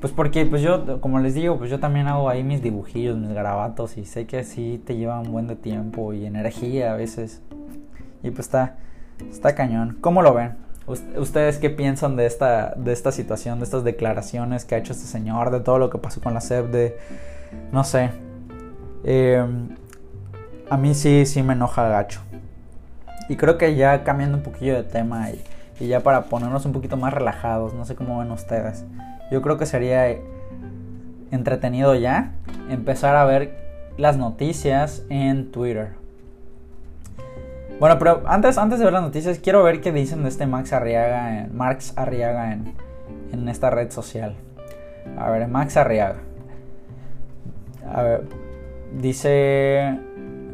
pues 0.00 0.12
porque 0.12 0.44
pues 0.44 0.62
yo, 0.62 1.00
como 1.00 1.18
les 1.20 1.34
digo, 1.34 1.56
pues 1.58 1.70
yo 1.70 1.80
también 1.80 2.06
hago 2.06 2.28
ahí 2.28 2.44
mis 2.44 2.62
dibujillos, 2.62 3.16
mis 3.16 3.32
garabatos 3.32 3.96
y 3.96 4.04
sé 4.04 4.26
que 4.26 4.44
sí 4.44 4.82
te 4.84 4.96
llevan 4.96 5.20
un 5.26 5.32
buen 5.32 5.46
de 5.46 5.56
tiempo 5.56 6.12
y 6.12 6.26
energía 6.26 6.92
a 6.92 6.96
veces. 6.96 7.42
Y 8.22 8.30
pues 8.30 8.46
está, 8.46 8.76
está 9.30 9.54
cañón. 9.54 9.96
¿Cómo 10.00 10.22
lo 10.22 10.34
ven? 10.34 10.56
¿Ustedes 10.86 11.58
qué 11.58 11.70
piensan 11.70 12.14
de 12.14 12.26
esta, 12.26 12.74
de 12.76 12.92
esta 12.92 13.10
situación, 13.10 13.58
de 13.58 13.64
estas 13.64 13.82
declaraciones 13.82 14.64
que 14.64 14.76
ha 14.76 14.78
hecho 14.78 14.92
este 14.92 15.06
señor, 15.06 15.50
de 15.50 15.60
todo 15.60 15.78
lo 15.78 15.90
que 15.90 15.98
pasó 15.98 16.20
con 16.20 16.34
la 16.34 16.40
SEP, 16.40 16.66
de... 16.66 16.98
No 17.72 17.82
sé. 17.82 18.10
Em, 19.02 19.70
a 20.70 20.76
mí 20.76 20.94
sí, 20.94 21.26
sí 21.26 21.42
me 21.42 21.54
enoja 21.54 21.88
gacho. 21.88 22.20
Y 23.28 23.36
creo 23.36 23.58
que 23.58 23.74
ya 23.74 24.04
cambiando 24.04 24.36
un 24.36 24.44
poquillo 24.44 24.74
de 24.74 24.84
tema 24.84 25.30
y, 25.30 25.42
y 25.80 25.88
ya 25.88 26.00
para 26.00 26.26
ponernos 26.26 26.64
un 26.66 26.72
poquito 26.72 26.96
más 26.96 27.12
relajados, 27.12 27.74
no 27.74 27.84
sé 27.84 27.96
cómo 27.96 28.20
ven 28.20 28.30
ustedes. 28.30 28.84
Yo 29.30 29.42
creo 29.42 29.58
que 29.58 29.66
sería 29.66 30.16
entretenido 31.30 31.94
ya 31.94 32.32
empezar 32.70 33.16
a 33.16 33.24
ver 33.24 33.66
las 33.96 34.16
noticias 34.16 35.04
en 35.08 35.50
Twitter. 35.50 35.90
Bueno, 37.78 37.98
pero 37.98 38.22
antes, 38.26 38.56
antes 38.56 38.78
de 38.78 38.84
ver 38.84 38.94
las 38.94 39.02
noticias, 39.02 39.38
quiero 39.38 39.62
ver 39.62 39.80
qué 39.80 39.92
dicen 39.92 40.22
de 40.22 40.30
este 40.30 40.46
Max 40.46 40.72
Arriaga, 40.72 41.40
en, 41.40 41.56
Marx 41.56 41.92
Arriaga 41.96 42.52
en, 42.52 42.74
en 43.32 43.48
esta 43.48 43.70
red 43.70 43.90
social. 43.90 44.34
A 45.18 45.30
ver, 45.30 45.46
Max 45.48 45.76
Arriaga. 45.76 46.20
A 47.92 48.02
ver, 48.02 48.24
dice... 48.98 49.98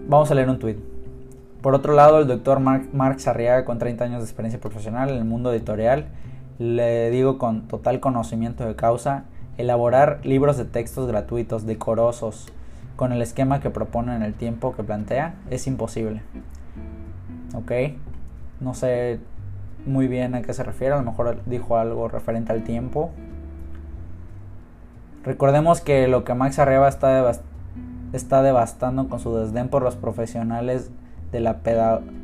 Vamos 0.09 0.31
a 0.31 0.35
leer 0.35 0.49
un 0.49 0.59
tweet. 0.59 0.77
Por 1.63 1.77
otro 1.77 1.95
lado, 1.95 2.19
el 2.19 2.27
doctor 2.27 2.59
Marx 2.59 3.29
Arriaga, 3.29 3.65
con 3.65 3.79
30 3.79 4.05
años 4.05 4.19
de 4.19 4.25
experiencia 4.25 4.61
profesional 4.61 5.11
en 5.11 5.17
el 5.17 5.25
mundo 5.25 5.53
editorial, 5.53 6.07
le 6.63 7.11
digo 7.11 7.39
con 7.39 7.67
total 7.67 7.99
conocimiento 7.99 8.65
de 8.65 8.77
causa, 8.77 9.25
elaborar 9.59 10.21
libros 10.25 10.57
de 10.57 10.65
textos 10.65 11.09
gratuitos, 11.09 11.67
decorosos, 11.67 12.47
con 12.95 13.13
el 13.13 13.21
esquema 13.21 13.61
que 13.61 13.71
propone 13.71 14.15
en 14.15 14.23
el 14.23 14.35
tiempo 14.35 14.75
que 14.75 14.85
plantea, 14.85 15.35
es 15.51 15.67
imposible. 15.67 16.23
¿Ok? 17.55 17.73
No 18.61 18.75
sé 18.75 19.19
muy 19.87 20.07
bien 20.07 20.37
a 20.37 20.43
qué 20.43 20.55
se 20.55 20.63
refiere, 20.63 20.95
a 20.95 20.99
lo 20.99 21.03
mejor 21.05 21.41
dijo 21.47 21.77
algo 21.77 22.07
referente 22.07 22.53
al 22.53 22.63
tiempo. 22.63 23.11
Recordemos 25.25 25.81
que 25.81 26.07
lo 26.07 26.23
que 26.23 26.35
Max 26.35 26.61
Arriba 26.61 26.89
está 26.89 27.33
está 28.13 28.43
devastando 28.43 29.09
con 29.09 29.19
su 29.19 29.35
desdén 29.35 29.69
por 29.69 29.83
los 29.83 29.97
profesionales 29.97 30.91
de 31.33 31.41
la 31.41 31.59
pedagogía 31.59 32.22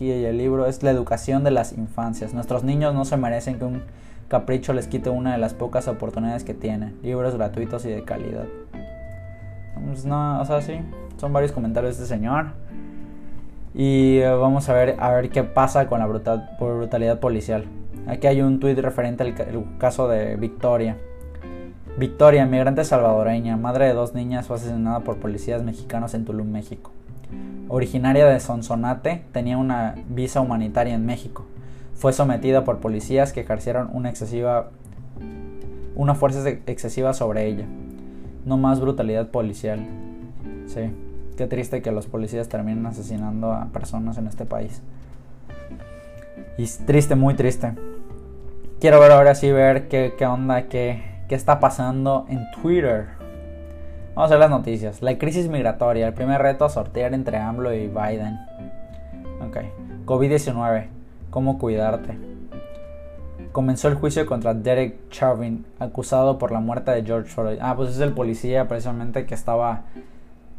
y 0.00 0.10
el 0.10 0.38
libro 0.38 0.66
es 0.66 0.82
la 0.82 0.90
educación 0.90 1.44
de 1.44 1.50
las 1.50 1.72
infancias. 1.72 2.34
Nuestros 2.34 2.64
niños 2.64 2.94
no 2.94 3.04
se 3.04 3.16
merecen 3.16 3.58
que 3.58 3.64
un 3.64 3.82
capricho 4.28 4.72
les 4.72 4.88
quite 4.88 5.10
una 5.10 5.32
de 5.32 5.38
las 5.38 5.54
pocas 5.54 5.86
oportunidades 5.88 6.44
que 6.44 6.54
tienen. 6.54 6.98
Libros 7.02 7.34
gratuitos 7.34 7.84
y 7.84 7.90
de 7.90 8.02
calidad. 8.02 8.46
Pues 9.86 10.04
o 10.04 10.44
sea, 10.44 10.60
sí, 10.60 10.80
son 11.18 11.32
varios 11.32 11.52
comentarios 11.52 11.96
de 11.96 12.02
este 12.02 12.14
señor. 12.14 12.46
Y 13.74 14.18
eh, 14.18 14.28
vamos 14.30 14.68
a 14.68 14.74
ver, 14.74 14.96
a 14.98 15.10
ver 15.12 15.30
qué 15.30 15.44
pasa 15.44 15.86
con 15.86 16.00
la 16.00 16.06
brutalidad 16.06 17.20
policial. 17.20 17.64
Aquí 18.06 18.26
hay 18.26 18.42
un 18.42 18.58
tuit 18.58 18.78
referente 18.78 19.22
al 19.22 19.34
caso 19.78 20.08
de 20.08 20.36
Victoria. 20.36 20.96
Victoria, 21.96 22.46
migrante 22.46 22.84
salvadoreña, 22.84 23.56
madre 23.56 23.86
de 23.86 23.92
dos 23.92 24.14
niñas, 24.14 24.46
fue 24.46 24.56
asesinada 24.56 25.00
por 25.00 25.18
policías 25.18 25.62
mexicanos 25.62 26.14
en 26.14 26.24
Tulum, 26.24 26.50
México. 26.50 26.92
Originaria 27.68 28.26
de 28.26 28.40
Sonsonate, 28.40 29.22
tenía 29.32 29.58
una 29.58 29.94
visa 30.08 30.40
humanitaria 30.40 30.94
en 30.94 31.06
México. 31.06 31.44
Fue 31.94 32.12
sometida 32.12 32.64
por 32.64 32.78
policías 32.78 33.32
que 33.32 33.40
ejercieron 33.40 33.90
una 33.92 34.08
excesiva 34.10 34.70
una 35.94 36.14
fuerza 36.14 36.48
excesiva 36.48 37.12
sobre 37.12 37.46
ella. 37.46 37.66
No 38.46 38.56
más 38.56 38.80
brutalidad 38.80 39.28
policial. 39.28 39.86
Sí, 40.66 40.92
qué 41.36 41.46
triste 41.46 41.82
que 41.82 41.92
los 41.92 42.06
policías 42.06 42.48
terminen 42.48 42.86
asesinando 42.86 43.52
a 43.52 43.66
personas 43.66 44.16
en 44.16 44.26
este 44.26 44.46
país. 44.46 44.80
Y 46.56 46.66
triste, 46.86 47.16
muy 47.16 47.34
triste. 47.34 47.74
Quiero 48.80 48.98
ver 48.98 49.12
ahora 49.12 49.34
sí 49.34 49.52
ver 49.52 49.88
qué, 49.88 50.14
qué 50.16 50.24
onda, 50.24 50.68
qué, 50.68 51.02
qué 51.28 51.34
está 51.34 51.60
pasando 51.60 52.24
en 52.28 52.50
Twitter. 52.50 53.19
Vamos 54.14 54.30
a 54.30 54.34
ver 54.34 54.40
las 54.40 54.50
noticias. 54.50 55.02
La 55.02 55.16
crisis 55.18 55.48
migratoria, 55.48 56.08
el 56.08 56.14
primer 56.14 56.42
reto 56.42 56.64
a 56.64 56.68
sortear 56.68 57.14
entre 57.14 57.38
AMLO 57.38 57.72
y 57.72 57.86
Biden. 57.86 58.38
Ok. 59.40 59.58
COVID-19, 60.04 60.88
cómo 61.30 61.58
cuidarte. 61.58 62.18
Comenzó 63.52 63.88
el 63.88 63.94
juicio 63.94 64.26
contra 64.26 64.52
Derek 64.52 65.08
Chauvin, 65.10 65.64
acusado 65.78 66.38
por 66.38 66.50
la 66.50 66.60
muerte 66.60 66.90
de 66.90 67.04
George 67.04 67.30
Floyd. 67.30 67.58
Ah, 67.60 67.74
pues 67.76 67.90
es 67.90 68.00
el 68.00 68.12
policía 68.12 68.66
precisamente 68.66 69.26
que 69.26 69.34
estaba, 69.34 69.82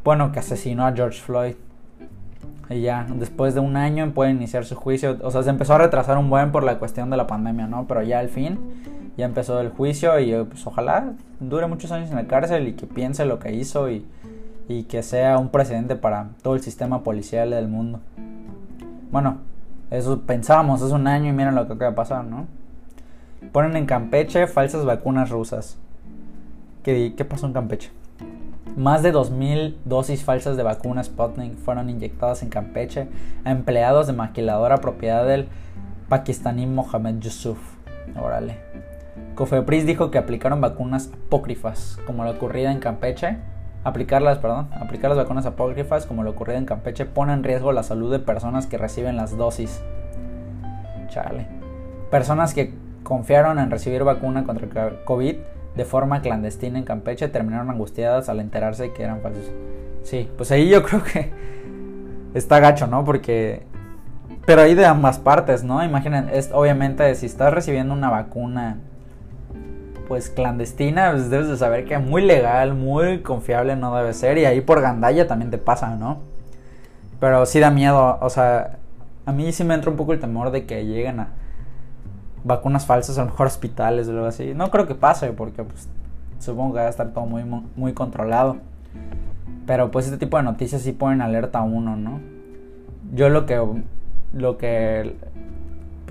bueno, 0.02 0.32
que 0.32 0.38
asesinó 0.38 0.86
a 0.86 0.92
George 0.92 1.20
Floyd. 1.20 1.54
Y 2.70 2.80
ya, 2.80 3.06
después 3.14 3.54
de 3.54 3.60
un 3.60 3.76
año 3.76 4.12
puede 4.14 4.30
iniciar 4.30 4.64
su 4.64 4.76
juicio. 4.76 5.18
O 5.22 5.30
sea, 5.30 5.42
se 5.42 5.50
empezó 5.50 5.74
a 5.74 5.78
retrasar 5.78 6.16
un 6.16 6.30
buen 6.30 6.52
por 6.52 6.64
la 6.64 6.78
cuestión 6.78 7.10
de 7.10 7.18
la 7.18 7.26
pandemia, 7.26 7.66
¿no? 7.66 7.86
Pero 7.86 8.02
ya 8.02 8.18
al 8.18 8.30
fin 8.30 8.58
ya 9.16 9.26
empezó 9.26 9.60
el 9.60 9.70
juicio 9.70 10.18
y 10.18 10.32
pues 10.44 10.66
ojalá 10.66 11.12
dure 11.40 11.66
muchos 11.66 11.92
años 11.92 12.10
en 12.10 12.16
la 12.16 12.26
cárcel 12.26 12.68
y 12.68 12.72
que 12.74 12.86
piense 12.86 13.24
lo 13.24 13.38
que 13.38 13.52
hizo 13.52 13.90
y, 13.90 14.06
y 14.68 14.84
que 14.84 15.02
sea 15.02 15.38
un 15.38 15.48
precedente 15.48 15.96
para 15.96 16.30
todo 16.42 16.54
el 16.54 16.62
sistema 16.62 17.02
policial 17.02 17.50
del 17.50 17.68
mundo. 17.68 18.00
Bueno, 19.10 19.38
eso 19.90 20.22
pensábamos 20.22 20.80
hace 20.82 20.94
un 20.94 21.06
año 21.06 21.28
y 21.28 21.32
miren 21.32 21.54
lo 21.54 21.66
que 21.66 21.74
acaba 21.74 21.90
de 21.90 21.96
pasar, 21.96 22.24
¿no? 22.24 22.46
Ponen 23.52 23.76
en 23.76 23.86
Campeche 23.86 24.46
falsas 24.46 24.84
vacunas 24.84 25.30
rusas. 25.30 25.76
¿Qué, 26.82 27.14
qué 27.16 27.24
pasó 27.24 27.46
en 27.46 27.52
Campeche? 27.52 27.90
Más 28.76 29.02
de 29.02 29.12
2.000 29.12 29.74
dosis 29.84 30.24
falsas 30.24 30.56
de 30.56 30.62
vacunas 30.62 31.06
Sputnik 31.06 31.56
fueron 31.56 31.90
inyectadas 31.90 32.42
en 32.42 32.48
Campeche 32.48 33.08
a 33.44 33.50
empleados 33.50 34.06
de 34.06 34.14
maquiladora 34.14 34.78
propiedad 34.78 35.26
del 35.26 35.48
pakistaní 36.08 36.66
Mohamed 36.66 37.18
Yusuf. 37.18 37.58
Órale. 38.18 38.56
Cofepris 39.34 39.86
dijo 39.86 40.10
que 40.10 40.18
aplicaron 40.18 40.60
vacunas 40.60 41.10
apócrifas, 41.26 41.98
como 42.06 42.24
la 42.24 42.32
ocurrida 42.32 42.70
en 42.70 42.80
Campeche. 42.80 43.38
Aplicarlas, 43.84 44.38
perdón, 44.38 44.68
aplicar 44.78 45.10
las 45.10 45.18
vacunas 45.18 45.46
apócrifas, 45.46 46.06
como 46.06 46.22
lo 46.22 46.30
ocurrido 46.30 46.58
en 46.58 46.66
Campeche, 46.66 47.04
pone 47.04 47.32
en 47.32 47.42
riesgo 47.42 47.72
la 47.72 47.82
salud 47.82 48.12
de 48.12 48.18
personas 48.18 48.66
que 48.66 48.78
reciben 48.78 49.16
las 49.16 49.36
dosis. 49.36 49.82
Chale. 51.08 51.46
Personas 52.10 52.54
que 52.54 52.74
confiaron 53.02 53.58
en 53.58 53.70
recibir 53.70 54.04
vacuna 54.04 54.44
contra 54.44 55.04
COVID 55.04 55.36
de 55.74 55.84
forma 55.84 56.20
clandestina 56.20 56.78
en 56.78 56.84
Campeche 56.84 57.28
terminaron 57.28 57.70
angustiadas 57.70 58.28
al 58.28 58.40
enterarse 58.40 58.92
que 58.92 59.02
eran 59.02 59.20
falsos. 59.20 59.50
Sí, 60.02 60.28
pues 60.36 60.50
ahí 60.52 60.68
yo 60.68 60.82
creo 60.82 61.02
que 61.02 61.32
está 62.34 62.60
gacho, 62.60 62.86
¿no? 62.86 63.04
Porque 63.04 63.66
pero 64.44 64.62
hay 64.62 64.74
de 64.74 64.84
ambas 64.84 65.18
partes, 65.18 65.62
¿no? 65.62 65.84
Imaginen, 65.84 66.28
obviamente 66.52 67.14
si 67.14 67.26
estás 67.26 67.52
recibiendo 67.54 67.94
una 67.94 68.10
vacuna 68.10 68.78
pues 70.08 70.30
clandestina, 70.30 71.12
pues 71.12 71.30
debes 71.30 71.48
de 71.48 71.56
saber 71.56 71.84
que 71.84 71.98
muy 71.98 72.22
legal, 72.22 72.74
muy 72.74 73.20
confiable 73.22 73.76
no 73.76 73.94
debe 73.96 74.12
ser. 74.12 74.38
Y 74.38 74.44
ahí 74.44 74.60
por 74.60 74.80
gandalla 74.80 75.26
también 75.26 75.50
te 75.50 75.58
pasa, 75.58 75.96
¿no? 75.96 76.20
Pero 77.20 77.46
sí 77.46 77.60
da 77.60 77.70
miedo, 77.70 78.18
o 78.20 78.30
sea, 78.30 78.78
a 79.26 79.32
mí 79.32 79.52
sí 79.52 79.64
me 79.64 79.74
entra 79.74 79.90
un 79.90 79.96
poco 79.96 80.12
el 80.12 80.20
temor 80.20 80.50
de 80.50 80.66
que 80.66 80.84
lleguen 80.84 81.20
a 81.20 81.28
vacunas 82.44 82.86
falsas, 82.86 83.18
a 83.18 83.24
lo 83.24 83.30
mejor 83.30 83.46
hospitales 83.46 84.08
o 84.08 84.10
algo 84.12 84.26
así. 84.26 84.54
No 84.54 84.70
creo 84.70 84.86
que 84.86 84.94
pase, 84.94 85.32
porque 85.32 85.62
pues 85.62 85.88
supongo 86.38 86.74
que 86.74 86.80
va 86.80 86.86
a 86.86 86.90
estar 86.90 87.12
todo 87.12 87.26
muy, 87.26 87.44
muy 87.76 87.92
controlado. 87.92 88.56
Pero 89.66 89.90
pues 89.90 90.06
este 90.06 90.18
tipo 90.18 90.36
de 90.36 90.42
noticias 90.42 90.82
sí 90.82 90.92
ponen 90.92 91.22
alerta 91.22 91.60
a 91.60 91.62
uno, 91.62 91.96
¿no? 91.96 92.20
Yo 93.12 93.28
lo 93.28 93.46
que 93.46 93.60
lo 94.32 94.58
que 94.58 95.14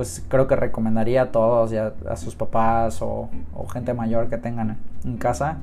pues 0.02 0.26
creo 0.28 0.48
que 0.48 0.56
recomendaría 0.56 1.22
a 1.22 1.26
todos, 1.32 1.70
ya 1.70 1.94
a 2.10 2.16
sus 2.16 2.34
papás 2.34 3.04
o, 3.04 3.30
gente 3.72 3.94
mayor 3.94 4.30
que 4.30 4.40
tengan 4.40 4.80
en 5.06 5.18
casa, 5.18 5.58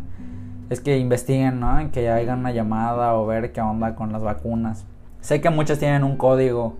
es 0.70 0.79
que 0.79 0.96
investiguen, 0.96 1.59
¿no? 1.59 1.90
Que 1.90 2.09
hagan 2.09 2.38
una 2.38 2.53
llamada 2.53 3.14
o 3.14 3.27
ver 3.27 3.51
qué 3.51 3.61
onda 3.61 3.96
con 3.96 4.12
las 4.12 4.22
vacunas. 4.22 4.85
Sé 5.20 5.40
que 5.40 5.51
muchas 5.51 5.81
tienen 5.81 6.05
un 6.05 6.16
código 6.16 6.77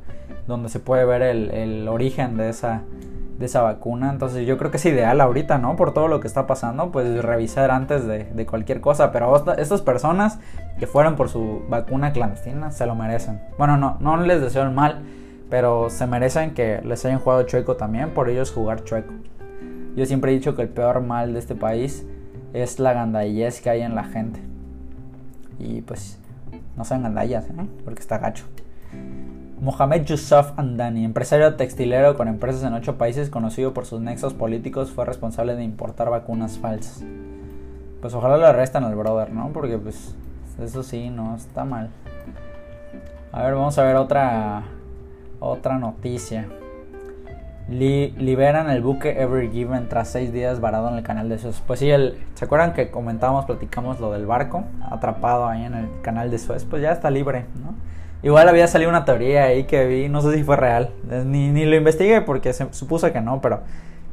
donde 0.47 0.68
se 0.68 0.79
puede 0.79 1.05
ver 1.05 1.21
el, 1.23 1.88
origen 1.88 2.37
de 2.37 2.49
esa, 2.49 2.83
de 3.40 3.47
esa 3.47 3.62
vacuna. 3.62 4.12
Entonces 4.12 4.47
yo 4.47 4.57
creo 4.57 4.71
que 4.71 4.77
es 4.77 4.87
ideal 4.87 5.21
ahorita, 5.21 5.59
¿no? 5.59 5.75
Por 5.75 5.92
todo 5.92 6.07
lo 6.07 6.21
que 6.21 6.29
está 6.29 6.47
pasando, 6.47 6.92
pues 6.92 7.25
revisar 7.25 7.73
antes 7.73 8.07
de, 8.07 8.23
de 8.23 8.47
cualquier 8.47 8.81
cosa. 8.81 9.11
Pero 9.11 9.35
estas 9.59 9.83
personas 9.83 10.38
que 10.79 10.87
fueron 10.87 11.16
por 11.16 11.29
su 11.29 11.64
vacuna 11.68 12.12
clandestina 12.12 12.71
se 12.71 12.87
lo 12.87 12.94
merecen. 12.94 13.40
Bueno, 13.59 13.77
no, 13.77 13.97
no 13.99 14.16
les 14.18 14.40
deseo 14.40 14.62
el 14.62 14.71
mal 14.71 15.03
pero 15.50 15.90
se 15.90 16.06
merecen 16.06 16.52
que 16.52 16.80
les 16.84 17.04
hayan 17.04 17.18
jugado 17.18 17.42
chueco 17.44 17.76
también 17.76 18.11
por 18.11 18.28
ellos 18.28 18.52
jugar 18.52 18.84
chueco. 18.84 19.12
Yo 19.96 20.06
siempre 20.06 20.30
he 20.30 20.34
dicho 20.34 20.54
que 20.54 20.62
el 20.62 20.68
peor 20.68 21.00
mal 21.00 21.32
de 21.32 21.38
este 21.38 21.54
país 21.54 22.06
es 22.52 22.78
la 22.78 22.92
gandallez 22.92 23.61
que 23.61 23.70
hay 23.70 23.82
en 23.82 23.94
la 23.94 24.04
gente. 24.04 24.40
Y 25.58 25.82
pues 25.82 26.18
no 26.76 26.84
sean 26.84 27.02
gandallas, 27.02 27.46
¿eh? 27.46 27.66
porque 27.84 28.00
está 28.00 28.18
gacho. 28.18 28.44
Mohamed 29.61 30.04
Yusuf 30.04 30.52
Andani, 30.56 31.04
empresario 31.04 31.56
textilero 31.56 32.16
con 32.16 32.28
empresas 32.28 32.62
en 32.62 32.74
ocho 32.74 32.96
países, 32.96 33.28
conocido 33.28 33.74
por 33.74 33.87
sus 33.87 34.00
nexos 34.00 34.34
políticos, 34.34 34.92
fue 34.92 35.04
responsable 35.04 35.56
de 35.56 35.64
importar 35.64 36.11
vacunas 36.11 36.58
falsas. 36.58 37.04
Pues 38.00 38.14
ojalá 38.14 38.37
le 38.37 38.46
arrestan 38.46 38.84
al 38.84 38.94
brother, 38.94 39.32
¿no? 39.32 39.50
Porque 39.52 39.76
pues 39.76 40.14
eso 40.62 40.84
sí, 40.84 41.11
no, 41.11 41.34
está 41.34 41.64
mal. 41.64 41.90
A 43.32 43.42
ver, 43.42 43.54
vamos 43.54 43.76
a 43.78 43.82
ver 43.82 43.96
otra 43.96 44.62
otra 45.40 45.79
noticia. 45.79 46.48
liberan 47.68 48.70
el 48.70 48.83
buque 48.83 49.20
Ever 49.20 49.51
Given 49.51 49.88
tras 49.88 50.09
seis 50.09 50.33
días 50.33 50.61
varado 50.61 50.88
en 50.88 50.96
el 50.96 51.03
canal 51.03 51.29
de 51.29 51.38
Suez. 51.38 51.62
Pues 51.66 51.81
sí, 51.81 51.90
el, 51.90 52.18
¿se 52.35 52.44
acuerdan 52.44 52.72
que 52.72 52.90
comentábamos, 52.90 53.44
platicamos 53.44 54.01
lo 54.01 54.12
del 54.12 54.27
barco 54.27 54.64
atrapado 54.90 55.46
ahí 55.46 55.64
en 55.64 55.74
el 55.74 55.88
canal 56.03 56.31
de 56.31 56.38
Suez? 56.38 56.64
Pues 56.64 56.83
ya 56.83 56.92
está 56.92 57.11
libre, 57.11 57.46
¿no? 57.62 57.74
Igual 58.22 58.48
había 58.48 58.66
salido 58.66 58.90
una 58.90 59.05
teoría 59.05 59.44
ahí 59.44 59.64
que 59.64 59.87
vi, 59.87 60.09
no 60.09 60.20
sé 60.22 60.35
si 60.35 60.42
fue 60.42 60.57
real, 60.57 60.90
ni, 61.24 61.64
lo 61.64 61.77
investigué 61.77 62.20
porque 62.20 62.53
se 62.53 62.72
supuso 62.72 63.12
que 63.12 63.20
no, 63.20 63.40
pero 63.40 63.61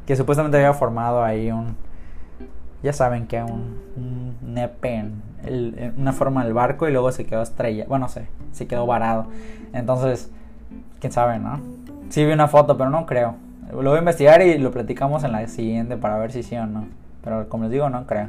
que 0.06 0.14
supuestamente 0.14 0.58
había 0.58 0.74
formado 0.74 1.24
ahí 1.24 1.50
un, 1.50 1.76
ya 2.84 2.92
saben 2.92 3.26
que 3.26 3.42
un, 3.42 3.80
un 3.96 4.54
nepe 4.54 5.06
una 5.96 6.12
forma 6.12 6.44
del 6.44 6.54
barco 6.54 6.88
y 6.88 6.92
luego 6.92 7.10
se 7.12 7.24
quedó 7.24 7.42
estrella, 7.42 7.84
bueno, 7.88 8.08
sé, 8.08 8.26
se 8.52 8.66
quedó 8.66 8.86
varado. 8.86 9.26
Entonces, 9.72 10.30
quién 11.00 11.12
sabe, 11.12 11.38
¿no? 11.38 11.60
Sí 12.08 12.24
vi 12.24 12.32
una 12.32 12.48
foto, 12.48 12.76
pero 12.76 12.90
no 12.90 13.06
creo. 13.06 13.34
Lo 13.70 13.90
voy 13.90 13.96
a 13.96 13.98
investigar 13.98 14.42
y 14.42 14.58
lo 14.58 14.70
platicamos 14.70 15.24
en 15.24 15.32
la 15.32 15.46
siguiente 15.48 15.96
para 15.96 16.18
ver 16.18 16.32
si 16.32 16.42
sí 16.42 16.56
o 16.56 16.66
no. 16.66 16.86
Pero 17.22 17.48
como 17.48 17.64
les 17.64 17.72
digo, 17.72 17.90
no 17.90 18.06
creo. 18.06 18.28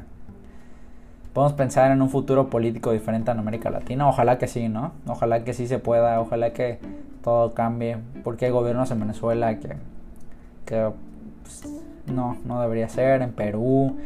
Podemos 1.34 1.54
pensar 1.54 1.92
en 1.92 2.02
un 2.02 2.10
futuro 2.10 2.50
político 2.50 2.92
diferente 2.92 3.30
en 3.30 3.38
América 3.38 3.70
Latina. 3.70 4.08
Ojalá 4.10 4.40
que 4.40 4.48
sí, 4.48 4.70
¿no? 4.70 4.94
Ojalá 5.06 5.44
que 5.44 5.54
sí 5.54 5.68
se 5.68 5.78
pueda. 5.78 6.20
Ojalá 6.20 6.52
que 6.54 6.80
todo 7.24 7.54
cambie. 7.54 7.98
Porque 8.24 8.46
hay 8.46 8.52
gobiernos 8.52 8.90
en 8.90 9.00
Venezuela 9.00 9.60
que, 9.60 9.76
que 10.66 10.90
pues, 11.44 11.64
no, 12.08 12.38
no 12.46 12.60
debería 12.60 12.90
ser. 12.90 13.22
En 13.22 13.34
Perú, 13.34 13.98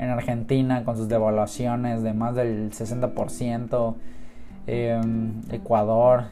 en 0.00 0.10
Argentina 0.10 0.84
con 0.84 0.96
sus 0.96 1.08
devaluaciones 1.08 2.02
de 2.02 2.12
más 2.12 2.34
del 2.34 2.72
60%. 2.72 3.94
Ecuador, 4.66 6.24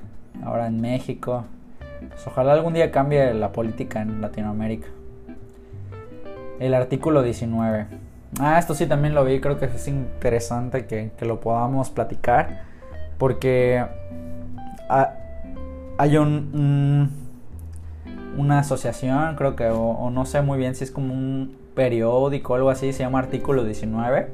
ahora 0.44 0.66
en 0.66 0.80
México. 0.80 1.44
Ojalá 2.26 2.52
algún 2.52 2.74
día 2.74 2.90
cambie 2.90 3.32
la 3.34 3.52
política 3.52 4.02
en 4.02 4.20
Latinoamérica. 4.20 4.88
El 6.58 6.74
artículo 6.74 7.22
19. 7.22 7.86
Ah, 8.40 8.58
esto 8.58 8.74
sí 8.74 8.86
también 8.86 9.14
lo 9.14 9.24
vi, 9.24 9.40
creo 9.40 9.58
que 9.58 9.66
es 9.66 9.88
interesante 9.88 10.86
que, 10.86 11.10
lo 11.22 11.40
podamos 11.40 11.90
platicar. 11.90 12.62
Porque 13.16 13.84
hay 15.98 16.16
un, 16.16 17.10
una 18.36 18.60
asociación, 18.60 19.34
creo 19.36 19.56
que, 19.56 19.68
o, 19.68 20.10
no 20.10 20.24
sé 20.24 20.42
muy 20.42 20.58
bien 20.58 20.74
si 20.74 20.84
es 20.84 20.90
como 20.90 21.12
un 21.12 21.56
periódico 21.74 22.52
o 22.52 22.56
algo 22.56 22.70
así, 22.70 22.92
se 22.92 23.00
llama 23.00 23.18
Artículo 23.18 23.64
19, 23.64 24.28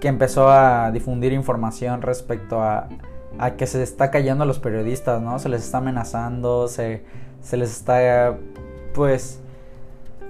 que 0.00 0.08
empezó 0.08 0.48
a 0.48 0.90
difundir 0.92 1.32
información 1.32 2.02
respecto 2.02 2.62
a, 2.62 2.88
a 3.38 3.56
que 3.56 3.66
se 3.66 3.82
está 3.82 4.10
callando 4.10 4.44
a 4.44 4.46
los 4.46 4.58
periodistas, 4.58 5.20
¿no? 5.20 5.38
Se 5.38 5.48
les 5.48 5.64
está 5.64 5.78
amenazando, 5.78 6.68
se, 6.68 7.04
se 7.40 7.56
les 7.56 7.70
está, 7.70 8.36
pues, 8.94 9.40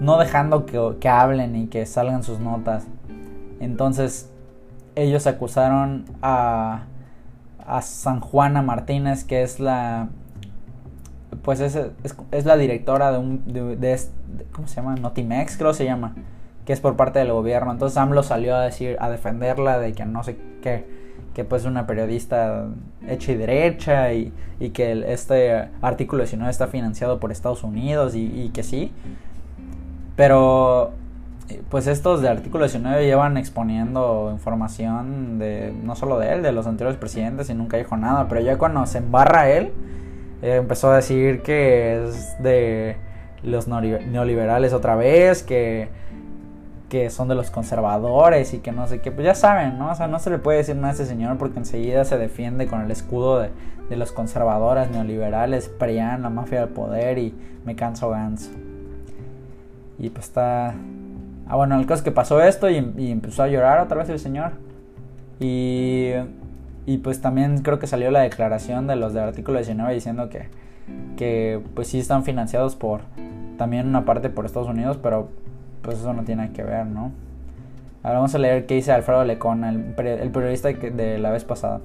no 0.01 0.19
dejando 0.19 0.67
que, 0.67 0.97
que 1.01 1.09
hablen 1.09 1.57
y 1.57 1.67
que 1.67 1.87
salgan 1.87 2.23
sus 2.23 2.40
notas. 2.40 2.87
Entonces, 3.61 4.31
ellos 4.95 5.27
acusaron 5.27 6.05
a, 6.23 6.85
a 7.67 7.83
San 7.83 8.21
Juana 8.21 8.62
Martínez, 8.62 9.25
que 9.25 9.43
es 9.43 9.61
la 9.61 10.09
pues 11.43 11.61
es, 11.61 11.79
es, 12.31 12.45
la 12.45 12.57
directora 12.57 13.12
de 13.12 13.19
un 13.19 13.43
de, 13.45 14.01
¿cómo 14.53 14.67
se 14.69 14.77
llama? 14.77 14.95
Notimex 14.95 15.57
creo 15.59 15.75
se 15.75 15.85
llama 15.85 16.14
que 16.64 16.73
es 16.73 16.81
por 16.81 16.97
parte 16.97 17.19
del 17.19 17.33
gobierno 17.33 17.73
entonces 17.73 17.99
AMLO 17.99 18.23
salió 18.23 18.57
a 18.57 18.62
decir 18.62 18.97
a 19.01 19.11
defenderla 19.11 19.79
de 19.79 19.93
que 19.93 20.07
no 20.07 20.23
sé 20.23 20.38
qué 20.62 20.87
que 21.35 21.44
pues 21.44 21.64
una 21.64 21.87
periodista 21.87 22.66
hecha 23.07 23.33
y 23.33 23.37
derecha 23.37 24.12
y, 24.12 24.33
y 24.61 24.70
que 24.70 25.12
este 25.12 25.68
artículo 25.83 26.23
19 26.23 26.51
está 26.51 26.68
financiado 26.68 27.20
por 27.20 27.33
Estados 27.33 27.64
Unidos 27.64 28.14
y, 28.14 28.25
y 28.25 28.51
que 28.51 28.62
sí. 28.62 28.92
Pero 30.16 30.92
pues 31.68 31.87
estos 31.87 32.23
de 32.23 32.29
artículo 32.29 32.64
19 32.64 33.05
llevan 33.05 33.37
exponiendo 33.37 34.31
información 34.33 35.38
de 35.38 35.73
no 35.83 35.94
solo 35.94 36.18
de 36.18 36.33
él, 36.33 36.42
de 36.42 36.53
los 36.53 36.66
anteriores 36.66 36.99
presidentes 36.99 37.51
y 37.51 37.55
nunca 37.55 37.77
dijo 37.77 37.97
nada, 37.97 38.29
pero 38.29 38.40
ya 38.40 38.57
cuando 38.57 38.85
se 38.87 38.99
embarra 38.99 39.51
él, 39.51 39.73
eh, 40.42 40.57
empezó 40.57 40.90
a 40.90 40.97
decir 40.97 41.42
que 41.42 42.05
es 42.05 42.42
de 42.42 42.97
los 43.42 43.68
neoliberales 43.68 44.73
otra 44.73 44.97
vez, 44.97 45.42
que, 45.42 45.88
que 46.95 47.11
son 47.11 47.27
de 47.27 47.35
los 47.35 47.51
conservadores 47.51 48.55
y 48.55 48.59
que 48.61 48.71
no 48.71 48.87
sé 48.87 49.01
qué, 49.01 49.11
pues 49.11 49.25
ya 49.25 49.35
saben, 49.35 49.81
¿no? 49.81 49.91
O 49.91 49.95
sea, 49.97 50.07
no 50.07 50.21
se 50.21 50.31
le 50.31 50.39
puede 50.39 50.59
decir 50.59 50.77
nada 50.77 50.91
a 50.91 50.93
ese 50.93 51.07
señor 51.07 51.39
porque 51.39 51.59
enseguida 51.59 52.05
se 52.05 52.19
defiende 52.19 52.69
con 52.69 52.83
el 52.83 52.91
escudo 52.93 53.41
de, 53.41 53.51
de 53.89 53.97
los 53.97 54.13
conservadores, 54.13 54.91
neoliberales, 54.91 55.69
PRIAN, 55.69 56.23
la 56.23 56.31
mafia 56.31 56.61
del 56.61 56.69
poder 56.69 57.19
y 57.19 57.35
me 57.65 57.75
canso 57.75 58.11
ganso. 58.11 58.51
Y 59.99 60.11
pues 60.11 60.27
está 60.27 60.75
Ah, 61.47 61.57
bueno, 61.57 61.79
el 61.79 61.87
caso 61.87 61.99
es 62.01 62.03
que 62.03 62.11
pasó 62.13 62.41
esto 62.41 62.71
y, 62.71 62.77
empezó 62.77 63.43
a 63.43 63.49
llorar 63.49 63.81
otra 63.81 63.99
vez 63.99 64.09
el 64.09 64.19
señor. 64.19 64.53
Y, 65.41 66.11
y 66.87 66.99
pues 66.99 67.21
también 67.21 67.59
creo 67.63 67.79
que 67.79 67.87
salió 67.87 68.11
la 68.11 68.21
declaración 68.21 68.87
de 68.87 68.97
los 68.97 69.13
del 69.13 69.25
artículo 69.25 69.59
19 69.59 69.93
diciendo 69.93 70.29
que, 70.31 70.49
que 71.17 71.61
pues 71.75 71.89
sí 71.89 71.99
están 71.99 72.25
financiados 72.25 72.77
por 72.77 73.01
también 73.59 73.89
una 73.89 74.05
parte 74.05 74.31
por 74.31 74.47
Estados 74.47 74.69
Unidos, 74.69 74.99
pero 75.03 75.29
pues 75.85 75.99
eso 75.99 76.12
no 76.12 76.25
tiene 76.25 76.53
que 76.53 76.62
ver, 76.62 76.87
¿no? 76.87 77.12
Ahora 78.03 78.18
vamos 78.18 78.35
a 78.35 78.38
leer 78.38 78.66
qué 78.66 78.75
dice 78.75 78.92
Alfredo 78.92 79.25
Lecona, 79.25 79.70
el, 79.70 79.94
periodista 79.94 80.68
de 80.73 81.18
la 81.18 81.31
vez 81.31 81.44
pasada. 81.44 81.81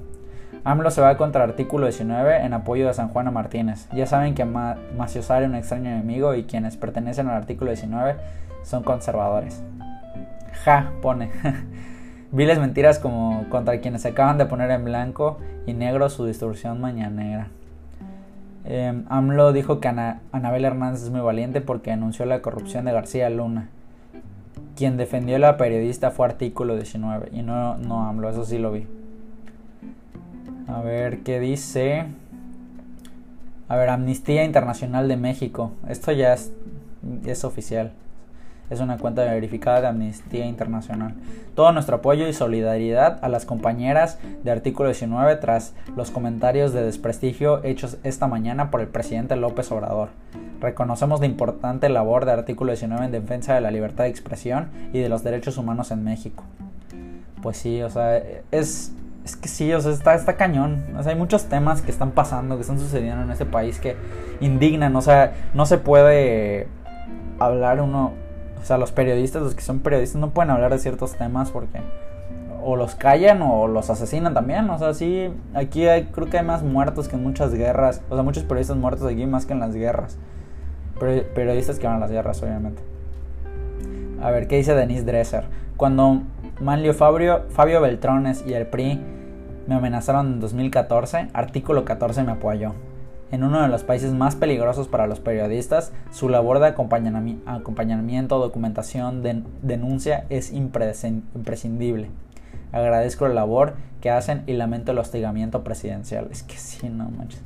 AMLO 0.64 0.92
se 0.92 1.02
va 1.02 1.16
contra 1.16 1.44
artículo 1.44 1.86
19 1.86 2.44
en 2.44 2.54
apoyo 2.54 2.88
de 2.88 2.94
San 2.94 3.10
Juana 3.10 3.32
Martínez. 3.32 3.88
Ya 3.94 4.06
saben 4.06 4.36
que 4.36 4.44
Maciosare 4.44 5.46
es 5.46 5.50
un 5.50 5.56
extraño 5.56 5.90
enemigo 5.90 6.36
y 6.36 6.44
quienes 6.44 6.76
pertenecen 6.76 7.30
al 7.30 7.36
artículo 7.36 7.72
19 7.72 8.16
son 8.64 8.84
conservadores. 8.84 9.64
Ja, 10.66 10.92
pone. 11.02 11.32
Viles 12.32 12.60
mentiras 12.60 13.00
como 13.00 13.46
contra 13.50 13.80
quienes 13.80 14.02
se 14.02 14.10
acaban 14.10 14.38
de 14.38 14.46
poner 14.46 14.70
en 14.72 14.84
blanco 14.84 15.38
y 15.66 15.74
negro 15.74 16.10
su 16.10 16.26
distorsión 16.26 16.82
mañanera. 16.82 17.48
Eh, 18.66 19.04
AMLO 19.08 19.54
dijo 19.54 19.80
que 19.80 19.88
Anabel 19.88 20.66
Hernández 20.66 21.04
es 21.04 21.10
muy 21.10 21.22
valiente 21.22 21.62
porque 21.62 21.92
anunció 21.92 22.26
la 22.26 22.42
corrupción 22.42 22.86
de 22.86 22.92
García 22.92 23.30
Luna. 23.30 23.70
Quien 24.80 24.96
defendió 24.96 25.36
a 25.36 25.40
la 25.40 25.58
periodista 25.58 26.10
fue 26.10 26.26
artículo 26.26 26.78
19 26.78 27.32
y 27.34 27.42
no, 27.42 27.78
no 27.78 28.08
AMLO, 28.08 28.30
eso 28.30 28.46
sí 28.46 28.58
lo 28.58 28.72
vi. 28.72 28.88
A 30.70 30.80
ver 30.80 31.20
qué 31.24 31.42
dice. 31.42 32.06
A 33.68 33.76
ver, 33.76 33.90
Amnistía 33.90 34.46
Internacional 34.46 35.10
de 35.10 35.18
México. 35.18 35.74
Esto 35.90 36.14
ya 36.14 36.32
es, 36.32 36.54
es 37.26 37.44
oficial 37.44 37.92
es 38.70 38.80
una 38.80 38.98
cuenta 38.98 39.24
verificada 39.24 39.82
de 39.82 39.88
Amnistía 39.88 40.46
Internacional. 40.46 41.14
Todo 41.56 41.72
nuestro 41.72 41.98
apoyo 41.98 42.28
y 42.28 42.34
solidaridad 42.34 43.20
a 43.22 43.30
las 43.30 43.46
compañeras 43.46 44.20
de 44.44 44.52
artículo 44.52 44.90
19 44.90 45.36
tras 45.38 45.74
los 45.96 46.12
comentarios 46.12 46.74
de 46.74 46.84
desprestigio 46.84 47.64
hechos 47.64 47.98
esta 48.04 48.28
mañana 48.28 48.72
por 48.72 48.82
el 48.82 48.88
presidente 48.88 49.36
López 49.36 49.72
Obrador. 49.72 50.10
Reconocemos 50.62 51.20
la 51.20 51.26
importante 51.26 51.90
labor 51.90 52.26
de 52.26 52.34
artículo 52.34 52.72
19 52.72 53.06
en 53.06 53.12
defensa 53.12 53.56
de 53.56 53.62
la 53.62 53.72
libertad 53.72 54.04
de 54.04 54.10
expresión 54.10 54.70
y 54.94 55.00
de 55.00 55.10
los 55.10 55.24
derechos 55.24 55.58
humanos 55.58 55.92
en 55.92 56.04
México. 56.04 56.44
Pues 57.42 57.58
sí, 57.58 57.82
o 57.82 57.90
sea, 57.90 58.18
es, 58.52 58.92
es 59.24 59.36
que 59.38 59.48
sí, 59.48 59.72
o 59.74 59.80
sea, 59.80 59.94
está, 59.94 60.16
está 60.16 60.36
cañón. 60.36 60.84
O 60.98 61.04
sea, 61.04 61.14
hay 61.14 61.18
muchos 61.18 61.46
temas 61.46 61.82
que 61.82 61.92
están 61.92 62.12
pasando, 62.12 62.56
que 62.56 62.62
están 62.62 62.80
sucediendo 62.80 63.24
en 63.24 63.32
este 63.32 63.46
país 63.46 63.80
que 63.80 63.96
indignan. 64.42 64.96
O 64.96 65.02
sea, 65.02 65.34
no 65.54 65.66
se 65.66 65.78
puede 65.78 66.68
hablar 67.40 67.82
uno 67.82 68.12
o 68.62 68.66
sea, 68.66 68.78
los 68.78 68.92
periodistas, 68.92 69.42
los 69.42 69.56
que 69.56 69.62
son 69.62 69.80
periodistas, 69.80 70.20
no 70.20 70.32
pueden 70.32 70.52
hablar 70.52 70.72
de 70.72 70.80
ciertos 70.80 71.16
temas 71.16 71.52
porque 71.52 71.80
o 72.62 72.76
los 72.76 72.96
callan 72.96 73.42
o 73.42 73.68
los 73.68 73.90
asesinan 73.90 74.34
también. 74.34 74.70
O 74.70 74.78
sea, 74.78 74.94
sí, 74.94 75.30
aquí 75.54 75.88
hay, 75.88 76.06
creo 76.06 76.30
que 76.30 76.38
hay 76.38 76.46
más 76.46 76.64
muertos 76.64 77.08
que 77.08 77.16
en 77.16 77.24
muchas 77.24 77.54
guerras. 77.54 78.02
O 78.10 78.16
sea, 78.16 78.24
muchos 78.24 78.44
periodistas 78.44 78.78
muertos 78.78 79.08
aquí 79.08 79.26
más 79.26 79.46
que 79.46 79.54
en 79.54 79.60
las 79.60 79.74
guerras. 79.74 80.18
periodistas 81.00 81.80
que 81.80 81.88
van 81.88 81.98
a 81.98 82.00
las 82.00 82.12
guerras, 82.12 82.42
obviamente. 82.44 82.82
A 84.22 84.32
ver, 84.32 84.48
¿qué 84.48 84.58
dice 84.58 84.76
Denise 84.76 85.06
Dresser? 85.06 85.46
Cuando 85.78 86.22
Manlio 86.60 86.94
Fabio, 86.94 87.46
Fabio 87.50 87.80
Beltrones 87.80 88.44
y 88.46 88.54
el 88.54 88.68
PRI 88.68 89.00
me 89.66 89.76
amenazaron 89.76 90.34
en 90.34 90.40
2014, 90.42 91.30
artículo 91.34 91.86
14 91.86 92.24
me 92.24 92.34
apoyó 92.34 92.74
en 93.32 93.44
uno 93.44 93.62
de 93.62 93.68
los 93.68 93.84
países 93.84 94.14
más 94.14 94.36
peligrosos 94.36 94.88
para 94.88 95.08
los 95.08 95.20
periodistas, 95.20 95.92
su 96.12 96.30
labor 96.30 96.60
de 96.60 96.68
acompañamiento, 96.68 98.40
documentación, 98.40 99.24
denuncia 99.62 100.26
es 100.30 100.52
imprescindible. 100.52 102.10
Agradezco 102.72 103.28
la 103.28 103.34
labor 103.34 103.74
que 104.02 104.10
hacen 104.10 104.44
y 104.48 104.54
lamento 104.54 104.92
el 104.92 105.00
hostigamiento 105.00 105.64
presidencial. 105.64 106.28
Es 106.32 106.44
que 106.44 106.58
sí, 106.58 106.90
no 106.90 107.10
manches. 107.10 107.42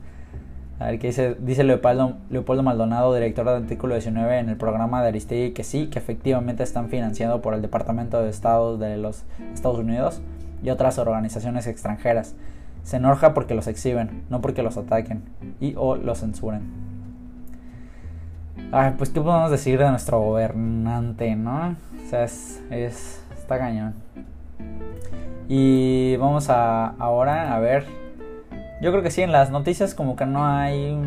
A 0.79 0.87
ver 0.87 0.99
qué 0.99 1.07
dice, 1.07 1.37
dice 1.39 1.63
Leopoldo, 1.63 2.63
Maldonado, 2.63 3.13
director 3.13 3.45
de 3.45 3.55
artículo 3.55 3.93
19 3.93 4.39
en 4.39 4.49
el 4.49 4.57
programa 4.57 5.01
de 5.01 5.09
Aristegui, 5.09 5.51
que 5.53 5.63
sí, 5.63 5.87
que 5.87 5.99
efectivamente 5.99 6.63
están 6.63 6.89
financiados 6.89 7.41
por 7.41 7.53
el 7.53 7.61
Departamento 7.61 8.21
de 8.21 8.29
Estado 8.29 8.77
de 8.77 8.97
los 8.97 9.23
Estados 9.53 9.79
Unidos 9.79 10.21
y 10.61 10.71
otras 10.71 10.97
organizaciones 10.97 11.67
extranjeras 11.67 12.35
se 12.83 12.97
enoja 12.97 13.33
porque 13.33 13.55
los 13.55 13.67
exhiben, 13.67 14.23
no 14.29 14.41
porque 14.41 14.61
los 14.61 14.77
ataquen 14.77 15.23
y 15.59 15.73
o 15.77 15.95
los 15.95 16.19
censuren. 16.19 16.61
Ay, 18.71 18.93
pues 18.97 19.09
qué 19.09 19.21
podemos 19.21 19.51
decir 19.51 19.79
de 19.79 19.89
nuestro 19.89 20.19
gobernante, 20.19 21.35
¿no? 21.35 21.75
O 22.05 22.09
sea, 22.09 22.23
es, 22.23 22.61
es 22.69 23.23
está 23.37 23.57
cañón. 23.57 23.93
Y 25.47 26.15
vamos 26.17 26.49
a 26.49 26.87
ahora 26.87 27.55
a 27.55 27.59
ver. 27.59 27.85
Yo 28.81 28.91
creo 28.91 29.03
que 29.03 29.11
sí, 29.11 29.21
en 29.21 29.31
las 29.31 29.49
noticias 29.49 29.95
como 29.95 30.15
que 30.15 30.25
no 30.25 30.45
hay 30.45 30.97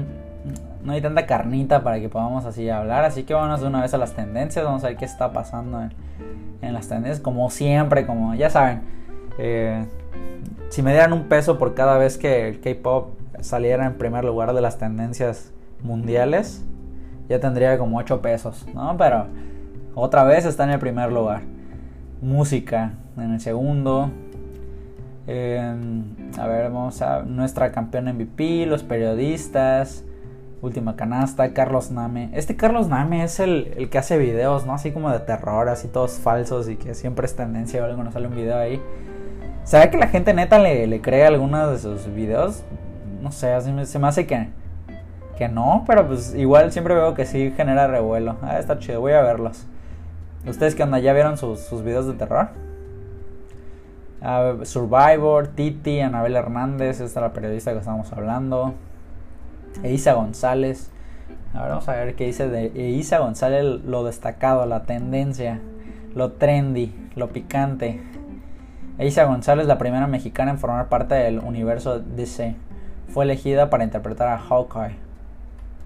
no 0.83 0.93
hay 0.93 1.03
tanta 1.03 1.27
carnita 1.27 1.83
para 1.83 1.99
que 1.99 2.09
podamos 2.09 2.45
así 2.45 2.71
hablar, 2.71 3.05
así 3.05 3.25
que 3.25 3.35
vamos 3.35 3.61
de 3.61 3.67
una 3.67 3.83
vez 3.83 3.93
a 3.93 3.99
las 3.99 4.13
tendencias, 4.13 4.65
vamos 4.65 4.85
a 4.85 4.89
ver 4.89 4.97
qué 4.97 5.05
está 5.05 5.33
pasando 5.33 5.83
en, 5.83 5.91
en 6.63 6.73
las 6.73 6.89
tendencias, 6.89 7.21
como 7.21 7.51
siempre, 7.51 8.07
como 8.07 8.35
ya 8.37 8.51
saben. 8.51 8.83
Eh, 9.39 9.85
si 10.69 10.83
me 10.83 10.93
dieran 10.93 11.13
un 11.13 11.25
peso 11.25 11.59
por 11.59 11.75
cada 11.75 11.99
vez 11.99 12.19
que 12.19 12.49
el 12.49 12.61
K-pop 12.61 13.15
saliera 13.41 13.87
en 13.87 13.95
primer 13.95 14.25
lugar 14.25 14.53
de 14.53 14.61
las 14.61 14.79
tendencias 14.79 15.53
mundiales, 15.83 16.65
ya 17.29 17.41
tendría 17.41 17.79
como 17.79 17.99
8 17.99 18.21
pesos, 18.21 18.67
¿no? 18.75 18.97
Pero 18.97 19.27
otra 19.95 20.25
vez 20.25 20.45
está 20.45 20.65
en 20.65 20.71
el 20.71 20.79
primer 20.79 21.13
lugar. 21.13 21.43
Música 22.21 22.93
en 23.17 23.33
el 23.33 23.41
segundo. 23.41 24.11
a 25.27 26.47
ver, 26.47 26.71
vamos 26.71 27.03
a 27.03 27.23
nuestra 27.23 27.73
campeona 27.73 28.13
MVP, 28.13 28.67
los 28.67 28.83
periodistas, 28.83 30.05
última 30.63 30.97
canasta, 30.97 31.53
Carlos 31.53 31.91
Name. 31.91 32.31
Este 32.35 32.57
Carlos 32.57 32.89
Name 32.89 33.25
es 33.25 33.41
el, 33.41 33.73
el, 33.77 33.91
que 33.91 33.99
hace 33.99 34.19
videos, 34.19 34.67
¿no? 34.67 34.75
Así 34.75 34.93
como 34.93 35.11
de 35.11 35.21
terror, 35.21 35.69
así 35.69 35.89
todos 35.89 36.13
falsos 36.19 36.69
y 36.69 36.77
que 36.77 36.95
siempre 36.95 37.27
es 37.27 37.35
tendencia 37.35 37.83
o 37.83 37.87
algo, 37.87 38.03
no 38.03 38.13
sale 38.13 38.29
un 38.29 38.37
video 38.37 38.59
ahí. 38.59 38.81
¿Sabe 39.67 39.91
que 39.91 39.99
la 39.99 40.07
gente 40.07 40.33
neta 40.33 40.61
le, 40.61 40.87
le 40.87 41.01
cree 41.01 41.27
algunos 41.27 41.73
de 41.73 41.79
sus 41.79 42.07
videos? 42.15 42.63
No 43.21 43.33
sé, 43.33 43.53
así 43.53 43.73
se 43.87 43.99
me 43.99 44.07
hace 44.07 44.25
que, 44.25 44.49
que 45.37 45.49
no, 45.49 45.83
pero 45.89 46.07
pues 46.07 46.37
igual 46.37 46.71
siempre 46.71 46.95
veo 46.95 47.15
que 47.15 47.27
sí 47.27 47.53
genera 47.57 47.89
revuelo. 47.89 48.37
Ah, 48.43 48.61
está 48.61 48.79
chido, 48.79 49.01
voy 49.01 49.15
a 49.15 49.23
verlos. 49.23 49.67
¿Ustedes 50.47 50.77
qué 50.77 50.85
onda? 50.85 51.01
¿Ya 51.01 51.13
vieron 51.13 51.37
sus, 51.37 51.59
sus 51.59 51.83
videos 51.83 52.07
de 52.07 52.13
terror? 52.13 52.51
Survivor, 54.63 55.49
Titi, 55.49 56.01
Anabel 56.01 56.37
Hernández, 56.37 57.01
esta 57.01 57.19
es 57.19 57.27
la 57.27 57.33
periodista 57.33 57.73
que 57.73 57.79
estábamos 57.79 58.13
hablando. 58.13 58.75
Eisa 59.83 60.13
González. 60.13 60.93
Ahora 61.55 61.71
vamos 61.71 61.89
a 61.89 61.97
ver 61.97 62.15
qué 62.15 62.27
dice 62.27 62.49
de 62.49 62.71
Eisa 62.77 63.19
González, 63.19 63.65
lo 63.85 64.05
destacado, 64.05 64.65
la 64.65 64.85
tendencia, 64.85 65.59
lo 66.15 66.33
trendy, 66.35 66.95
lo 67.17 67.31
picante. 67.31 68.01
Eisa 68.99 69.25
González, 69.25 69.67
la 69.67 69.77
primera 69.77 70.07
mexicana 70.07 70.51
en 70.51 70.59
formar 70.59 70.89
parte 70.89 71.15
del 71.15 71.41
universo 71.41 71.99
DC. 71.99 72.57
Fue 73.09 73.25
elegida 73.25 73.69
para 73.69 73.85
interpretar 73.85 74.29
a 74.29 74.39
Hawkeye. 74.39 74.97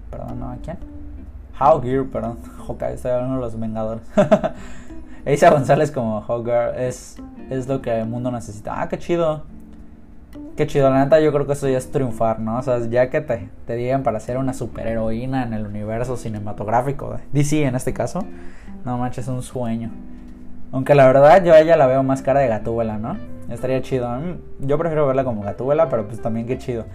Perdón, 0.09 0.39
¿no? 0.39 0.51
¿A 0.51 0.55
quién? 0.63 0.77
Hawkeye, 1.55 2.03
perdón. 2.05 2.37
Hawkeye, 2.67 2.93
estoy 2.93 3.11
hablando 3.11 3.35
de 3.35 3.41
los 3.41 3.59
Vengadores. 3.59 4.03
Eisa 5.25 5.49
González 5.49 5.91
como 5.91 6.21
Hawkeye 6.21 6.87
es, 6.87 7.17
es 7.49 7.67
lo 7.67 7.81
que 7.81 7.99
el 7.99 8.07
mundo 8.07 8.31
necesita. 8.31 8.81
Ah, 8.81 8.87
qué 8.87 8.97
chido. 8.97 9.43
Qué 10.55 10.65
chido, 10.65 10.89
la 10.89 11.03
neta 11.03 11.19
yo 11.19 11.33
creo 11.33 11.45
que 11.45 11.53
eso 11.53 11.67
ya 11.67 11.77
es 11.77 11.91
triunfar, 11.91 12.39
¿no? 12.39 12.59
O 12.59 12.61
sea, 12.61 12.79
ya 12.87 13.09
que 13.09 13.19
te, 13.19 13.49
te 13.67 13.75
digan 13.75 14.03
para 14.03 14.21
ser 14.21 14.37
una 14.37 14.53
superheroína 14.53 15.43
en 15.43 15.51
el 15.51 15.65
universo 15.65 16.15
cinematográfico 16.15 17.11
de 17.11 17.19
DC 17.33 17.65
en 17.65 17.75
este 17.75 17.91
caso, 17.91 18.23
no 18.85 18.97
manches, 18.97 19.25
es 19.25 19.29
un 19.29 19.41
sueño. 19.41 19.91
Aunque 20.71 20.95
la 20.95 21.05
verdad 21.05 21.43
yo 21.43 21.53
a 21.53 21.59
ella 21.59 21.75
la 21.75 21.87
veo 21.87 22.03
más 22.03 22.21
cara 22.21 22.39
de 22.39 22.47
Gatúbela, 22.47 22.97
¿no? 22.97 23.17
Estaría 23.49 23.81
chido. 23.81 24.09
Yo 24.59 24.77
prefiero 24.77 25.05
verla 25.05 25.23
como 25.23 25.41
Gatúbela, 25.41 25.89
pero 25.89 26.07
pues 26.07 26.21
también 26.21 26.47
qué 26.47 26.57
chido. 26.57 26.85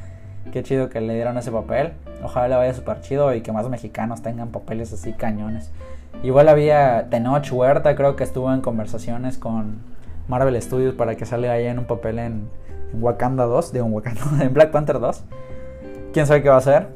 Qué 0.52 0.62
chido 0.62 0.88
que 0.88 1.00
le 1.00 1.14
dieron 1.14 1.36
ese 1.36 1.52
papel. 1.52 1.92
Ojalá 2.22 2.48
le 2.48 2.56
vaya 2.56 2.72
súper 2.72 3.00
chido 3.00 3.34
y 3.34 3.42
que 3.42 3.52
más 3.52 3.68
mexicanos 3.68 4.22
tengan 4.22 4.48
papeles 4.48 4.92
así 4.92 5.12
cañones. 5.12 5.70
Igual 6.22 6.48
había 6.48 7.08
Tenoch 7.10 7.52
Huerta, 7.52 7.94
creo 7.94 8.16
que 8.16 8.24
estuvo 8.24 8.52
en 8.52 8.62
conversaciones 8.62 9.36
con 9.36 9.80
Marvel 10.28 10.60
Studios 10.62 10.94
para 10.94 11.14
que 11.16 11.26
salga 11.26 11.52
ahí 11.52 11.66
en 11.66 11.78
un 11.78 11.84
papel 11.84 12.18
en, 12.18 12.48
Wakanda 12.94 13.44
2, 13.44 13.72
de 13.72 13.82
un 13.82 13.92
Wakanda, 13.92 14.22
en 14.40 14.54
Black 14.54 14.70
Panther 14.70 15.00
2. 15.00 15.24
Quién 16.12 16.26
sabe 16.26 16.42
qué 16.42 16.48
va 16.48 16.54
a 16.54 16.58
hacer. 16.58 16.88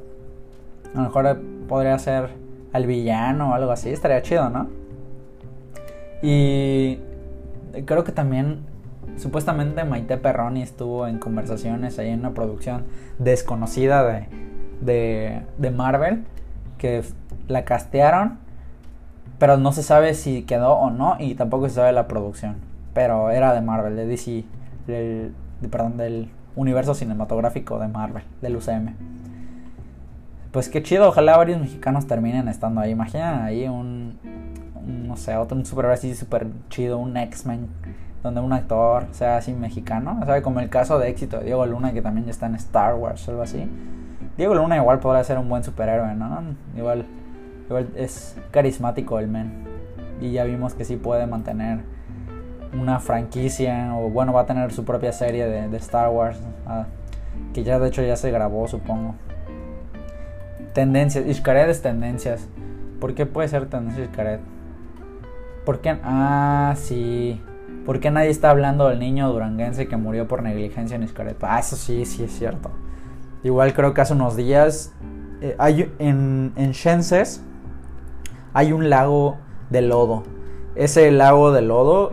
A 0.94 0.96
lo 0.96 1.02
mejor 1.02 1.40
podría 1.68 1.98
ser 1.98 2.30
al 2.72 2.86
villano 2.86 3.50
o 3.50 3.54
algo 3.54 3.72
así, 3.72 3.90
estaría 3.90 4.22
chido, 4.22 4.48
¿no? 4.48 4.68
Y 6.22 6.98
creo 7.86 8.04
que 8.04 8.12
también 8.12 8.60
supuestamente 9.16 9.84
Maite 9.84 10.16
Perroni 10.16 10.62
estuvo 10.62 11.06
en 11.06 11.18
conversaciones 11.18 11.98
ahí 11.98 12.10
en 12.10 12.20
una 12.20 12.34
producción 12.34 12.84
desconocida 13.18 14.04
de, 14.04 14.26
de, 14.80 15.42
de 15.58 15.70
Marvel 15.70 16.24
que 16.78 17.02
la 17.48 17.64
castearon 17.64 18.38
pero 19.40 19.56
no 19.56 19.72
se 19.72 19.82
sabe 19.82 20.12
si 20.12 20.42
quedó 20.42 20.74
o 20.74 20.90
no 20.90 21.16
y 21.18 21.34
tampoco 21.34 21.66
se 21.66 21.76
sabe 21.76 21.92
la 21.92 22.06
producción. 22.06 22.56
Pero 22.92 23.30
era 23.30 23.54
de 23.54 23.62
Marvel, 23.62 23.96
de 23.96 24.04
DC, 24.04 24.44
del, 24.86 25.32
perdón, 25.70 25.96
del 25.96 26.28
universo 26.56 26.94
cinematográfico 26.94 27.78
de 27.78 27.88
Marvel, 27.88 28.22
del 28.42 28.56
UCM. 28.56 28.94
Pues 30.52 30.68
qué 30.68 30.82
chido, 30.82 31.08
ojalá 31.08 31.38
varios 31.38 31.58
mexicanos 31.58 32.06
terminen 32.06 32.48
estando 32.48 32.82
ahí. 32.82 32.90
Imagina 32.90 33.46
ahí 33.46 33.66
un, 33.66 34.18
no 34.90 35.16
sé, 35.16 35.36
otro 35.36 35.56
un 35.56 35.64
super 35.64 35.86
así 35.86 36.14
super 36.14 36.46
chido, 36.68 36.98
un 36.98 37.16
X-Men, 37.16 37.68
donde 38.22 38.40
un 38.40 38.52
actor 38.52 39.06
sea 39.12 39.36
así 39.36 39.52
mexicano. 39.52 40.18
O 40.22 40.26
sea, 40.26 40.42
como 40.42 40.60
el 40.60 40.68
caso 40.68 40.98
de 40.98 41.08
éxito 41.08 41.38
de 41.38 41.46
Diego 41.46 41.64
Luna, 41.66 41.92
que 41.92 42.02
también 42.02 42.26
ya 42.26 42.30
está 42.30 42.46
en 42.46 42.54
Star 42.56 42.94
Wars 42.94 43.26
o 43.28 43.30
algo 43.30 43.42
así. 43.42 43.68
Diego 44.36 44.54
Luna 44.54 44.76
igual 44.76 45.00
podría 45.00 45.24
ser 45.24 45.38
un 45.38 45.48
buen 45.48 45.64
superhéroe, 45.64 46.14
¿no? 46.14 46.42
Igual 46.76 47.06
es 47.96 48.36
carismático 48.50 49.18
el 49.18 49.28
men. 49.28 49.64
Y 50.20 50.32
ya 50.32 50.44
vimos 50.44 50.74
que 50.74 50.84
sí 50.84 50.96
puede 50.96 51.26
mantener 51.26 51.80
una 52.78 53.00
franquicia. 53.00 53.94
O 53.96 54.10
bueno, 54.10 54.32
va 54.32 54.42
a 54.42 54.46
tener 54.46 54.72
su 54.72 54.84
propia 54.84 55.12
serie 55.12 55.46
de, 55.46 55.76
Star 55.78 56.10
Wars. 56.10 56.38
Ah, 56.66 56.86
que 57.54 57.62
ya 57.62 57.78
de 57.78 57.88
hecho 57.88 58.02
ya 58.02 58.16
se 58.16 58.30
grabó, 58.30 58.66
supongo. 58.68 59.14
Tendencias. 60.74 61.26
Iscaret 61.26 61.68
es 61.68 61.82
tendencias. 61.82 62.48
¿Por 63.00 63.14
qué 63.14 63.26
puede 63.26 63.48
ser 63.48 63.66
tendencia 63.66 64.04
Iscaret? 64.04 64.40
¿Por 65.64 65.80
qué? 65.80 65.98
Ah, 66.02 66.74
sí. 66.76 67.40
¿Por 67.86 68.00
qué 68.00 68.10
nadie 68.10 68.30
está 68.30 68.50
hablando 68.50 68.88
del 68.88 68.98
niño 68.98 69.32
duranguense 69.32 69.88
que 69.88 69.96
murió 69.96 70.28
por 70.28 70.42
negligencia 70.42 70.96
en 70.96 71.02
Iscaret? 71.02 71.36
Ah, 71.42 71.58
eso 71.58 71.76
sí, 71.76 72.04
sí 72.04 72.24
es 72.24 72.32
cierto. 72.32 72.70
Igual 73.42 73.72
creo 73.72 73.94
que 73.94 74.00
hace 74.00 74.12
unos 74.12 74.36
días 74.36 74.92
eh, 75.40 75.56
hay 75.58 75.92
en, 75.98 76.52
en 76.56 76.72
Shenses 76.72 77.42
hay 78.52 78.72
un 78.72 78.90
lago 78.90 79.38
de 79.70 79.82
lodo. 79.82 80.24
Ese 80.74 81.10
lago 81.10 81.52
de 81.52 81.62
lodo, 81.62 82.12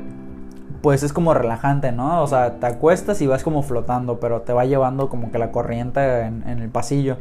pues 0.82 1.04
es 1.04 1.14
como 1.14 1.34
relajante, 1.34 1.92
¿no? 1.92 2.22
O 2.22 2.28
sea, 2.28 2.60
te 2.60 2.66
acuestas 2.66 3.22
y 3.22 3.28
vas 3.28 3.44
como 3.44 3.64
flotando, 3.64 4.20
pero 4.20 4.42
te 4.42 4.54
va 4.54 4.66
llevando 4.66 5.10
como 5.10 5.32
que 5.32 5.38
la 5.38 5.52
corriente 5.52 6.22
en, 6.22 6.44
el 6.48 6.70
pasillo. 6.70 7.18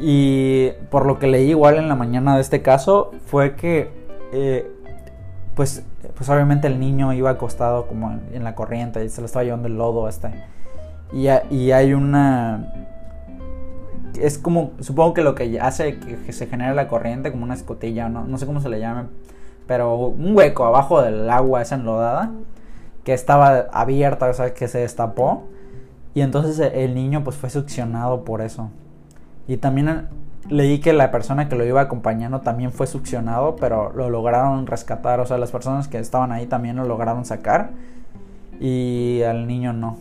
Y 0.00 0.70
por 0.90 1.06
lo 1.06 1.18
que 1.18 1.26
leí 1.26 1.50
igual 1.50 1.76
en 1.76 1.88
la 1.88 1.96
mañana 1.96 2.36
de 2.36 2.40
este 2.40 2.62
caso, 2.62 3.12
fue 3.26 3.54
que, 3.56 3.90
eh, 4.32 4.70
pues, 5.54 5.84
pues 6.16 6.28
obviamente 6.28 6.66
el 6.66 6.80
niño 6.80 7.12
iba 7.12 7.30
acostado 7.30 7.86
como 7.86 8.18
en, 8.32 8.44
la 8.44 8.54
corriente 8.54 9.04
y 9.04 9.08
se 9.08 9.20
lo 9.20 9.26
estaba 9.26 9.44
llevando 9.44 9.68
el 9.68 9.76
lodo 9.76 10.08
este. 10.08 10.30
Y, 11.12 11.28
y 11.54 11.72
hay 11.72 11.94
una 11.94 12.72
es 14.20 14.38
como, 14.38 14.72
supongo 14.80 15.14
que 15.14 15.22
lo 15.22 15.34
que 15.34 15.60
hace 15.60 15.98
que, 15.98 16.32
se 16.32 16.46
genere 16.46 16.74
la 16.74 16.88
corriente, 16.88 17.30
como 17.30 17.44
una 17.44 17.54
escotilla, 17.54 18.08
no, 18.08 18.24
no 18.24 18.38
sé 18.38 18.46
cómo 18.46 18.60
se 18.60 18.68
le 18.68 18.78
llame, 18.78 19.04
pero 19.66 19.96
un 19.96 20.36
hueco 20.36 20.64
abajo 20.64 21.02
del 21.02 21.28
agua 21.30 21.62
esa 21.62 21.76
enlodada, 21.76 22.30
que 23.04 23.14
estaba 23.14 23.66
abierta, 23.72 24.28
o 24.28 24.32
sea, 24.34 24.54
que 24.54 24.68
se 24.68 24.78
destapó, 24.78 25.48
y 26.14 26.20
entonces 26.20 26.70
el 26.74 26.94
niño 26.94 27.24
pues 27.24 27.36
fue 27.36 27.50
succionado 27.50 28.24
por 28.24 28.42
eso. 28.42 28.70
Y 29.48 29.56
también 29.56 30.08
leí 30.48 30.80
que 30.80 30.92
la 30.92 31.10
persona 31.10 31.48
que 31.48 31.56
lo 31.56 31.64
iba 31.64 31.80
acompañando 31.80 32.40
también 32.40 32.72
fue 32.72 32.86
succionado, 32.86 33.56
pero 33.56 33.92
lo 33.92 34.10
lograron 34.10 34.66
rescatar, 34.66 35.20
o 35.20 35.26
sea, 35.26 35.38
las 35.38 35.50
personas 35.50 35.88
que 35.88 35.98
estaban 35.98 36.32
ahí 36.32 36.46
también 36.46 36.76
lo 36.76 36.84
lograron 36.84 37.24
sacar, 37.24 37.70
y 38.60 39.22
al 39.22 39.46
niño 39.46 39.72
no. 39.72 39.98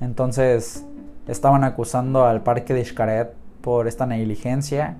Entonces, 0.00 0.84
estaban 1.26 1.64
acusando 1.64 2.24
al 2.24 2.42
parque 2.42 2.74
de 2.74 2.84
Xcaret 2.84 3.32
por 3.60 3.86
esta 3.86 4.06
negligencia. 4.06 4.96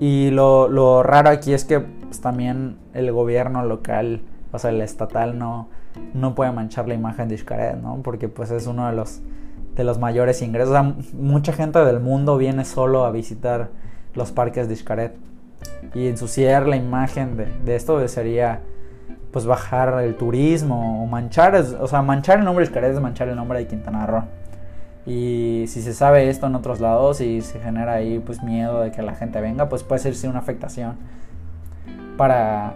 Y 0.00 0.30
lo, 0.30 1.02
raro 1.02 1.30
aquí 1.30 1.52
es 1.52 1.64
que 1.64 1.80
pues, 1.80 2.20
también 2.20 2.76
el 2.94 3.12
gobierno 3.12 3.64
local, 3.64 4.22
o 4.52 4.58
sea, 4.58 4.70
el 4.70 4.80
estatal, 4.80 5.38
no, 5.38 5.68
no 6.14 6.34
puede 6.34 6.50
manchar 6.52 6.88
la 6.88 6.94
imagen 6.94 7.28
de 7.28 7.38
Xcaret, 7.38 7.76
¿no? 7.76 8.00
Porque 8.02 8.28
pues 8.28 8.50
es 8.50 8.66
uno 8.66 8.88
de 8.88 8.96
los, 8.96 9.20
de 9.74 9.84
los 9.84 9.98
mayores 9.98 10.42
ingresos. 10.42 10.70
O 10.70 10.72
sea, 10.72 10.94
mucha 11.14 11.52
gente 11.52 11.78
del 11.84 12.00
mundo 12.00 12.36
viene 12.36 12.64
solo 12.64 13.04
a 13.04 13.10
visitar 13.10 13.70
los 14.14 14.32
parques 14.32 14.68
de 14.68 14.76
Xcaret. 14.76 15.16
Y 15.94 16.08
ensuciar 16.08 16.66
la 16.66 16.76
imagen 16.76 17.36
de, 17.36 17.46
de 17.64 17.76
esto 17.76 18.06
sería 18.08 18.60
pues 19.32 19.46
bajar 19.46 20.00
el 20.02 20.14
turismo 20.14 21.02
o 21.02 21.06
manchar, 21.06 21.56
o 21.56 21.88
sea, 21.88 22.02
manchar 22.02 22.38
el 22.38 22.44
nombre 22.44 22.64
de 22.64 22.70
Xcaret 22.70 22.92
es 22.92 23.00
manchar 23.00 23.28
el 23.28 23.36
nombre 23.36 23.58
de 23.58 23.66
Quintana 23.66 24.06
Roo. 24.06 24.24
Y 25.06 25.64
si 25.66 25.82
se 25.82 25.92
sabe 25.92 26.30
esto 26.30 26.46
en 26.46 26.54
otros 26.54 26.80
lados 26.80 27.20
y 27.20 27.42
se 27.42 27.60
genera 27.60 27.94
ahí 27.94 28.20
pues 28.20 28.42
miedo 28.42 28.80
de 28.80 28.90
que 28.90 29.02
la 29.02 29.14
gente 29.14 29.40
venga, 29.40 29.68
pues 29.68 29.82
puede 29.82 30.00
ser 30.00 30.30
una 30.30 30.38
afectación 30.38 30.96
para, 32.16 32.74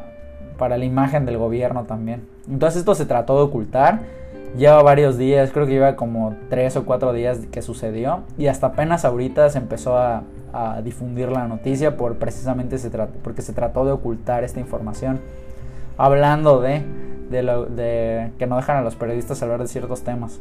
para 0.58 0.76
la 0.76 0.84
imagen 0.84 1.24
del 1.24 1.38
gobierno 1.38 1.84
también. 1.84 2.28
Entonces 2.50 2.80
esto 2.80 2.94
se 2.94 3.06
trató 3.06 3.36
de 3.36 3.42
ocultar. 3.44 4.00
Lleva 4.56 4.82
varios 4.82 5.18
días, 5.18 5.50
creo 5.52 5.66
que 5.66 5.72
lleva 5.72 5.94
como 5.94 6.34
tres 6.48 6.76
o 6.76 6.84
cuatro 6.84 7.12
días 7.12 7.40
que 7.52 7.62
sucedió. 7.62 8.22
Y 8.36 8.46
hasta 8.46 8.68
apenas 8.68 9.04
ahorita 9.04 9.48
se 9.50 9.58
empezó 9.58 9.96
a, 9.96 10.22
difundir 10.82 11.28
la 11.30 11.46
noticia 11.46 11.96
por 11.96 12.16
precisamente 12.16 12.78
se 12.78 12.90
porque 12.90 13.42
se 13.42 13.52
trató 13.52 13.84
de 13.84 13.92
ocultar 13.92 14.42
esta 14.42 14.58
información. 14.58 15.20
Hablando 15.96 16.60
de, 16.60 16.82
de, 17.30 18.32
que 18.38 18.46
no 18.46 18.56
dejan 18.56 18.78
a 18.78 18.80
los 18.80 18.96
periodistas 18.96 19.40
hablar 19.42 19.60
de 19.60 19.68
ciertos 19.68 20.02
temas. 20.02 20.40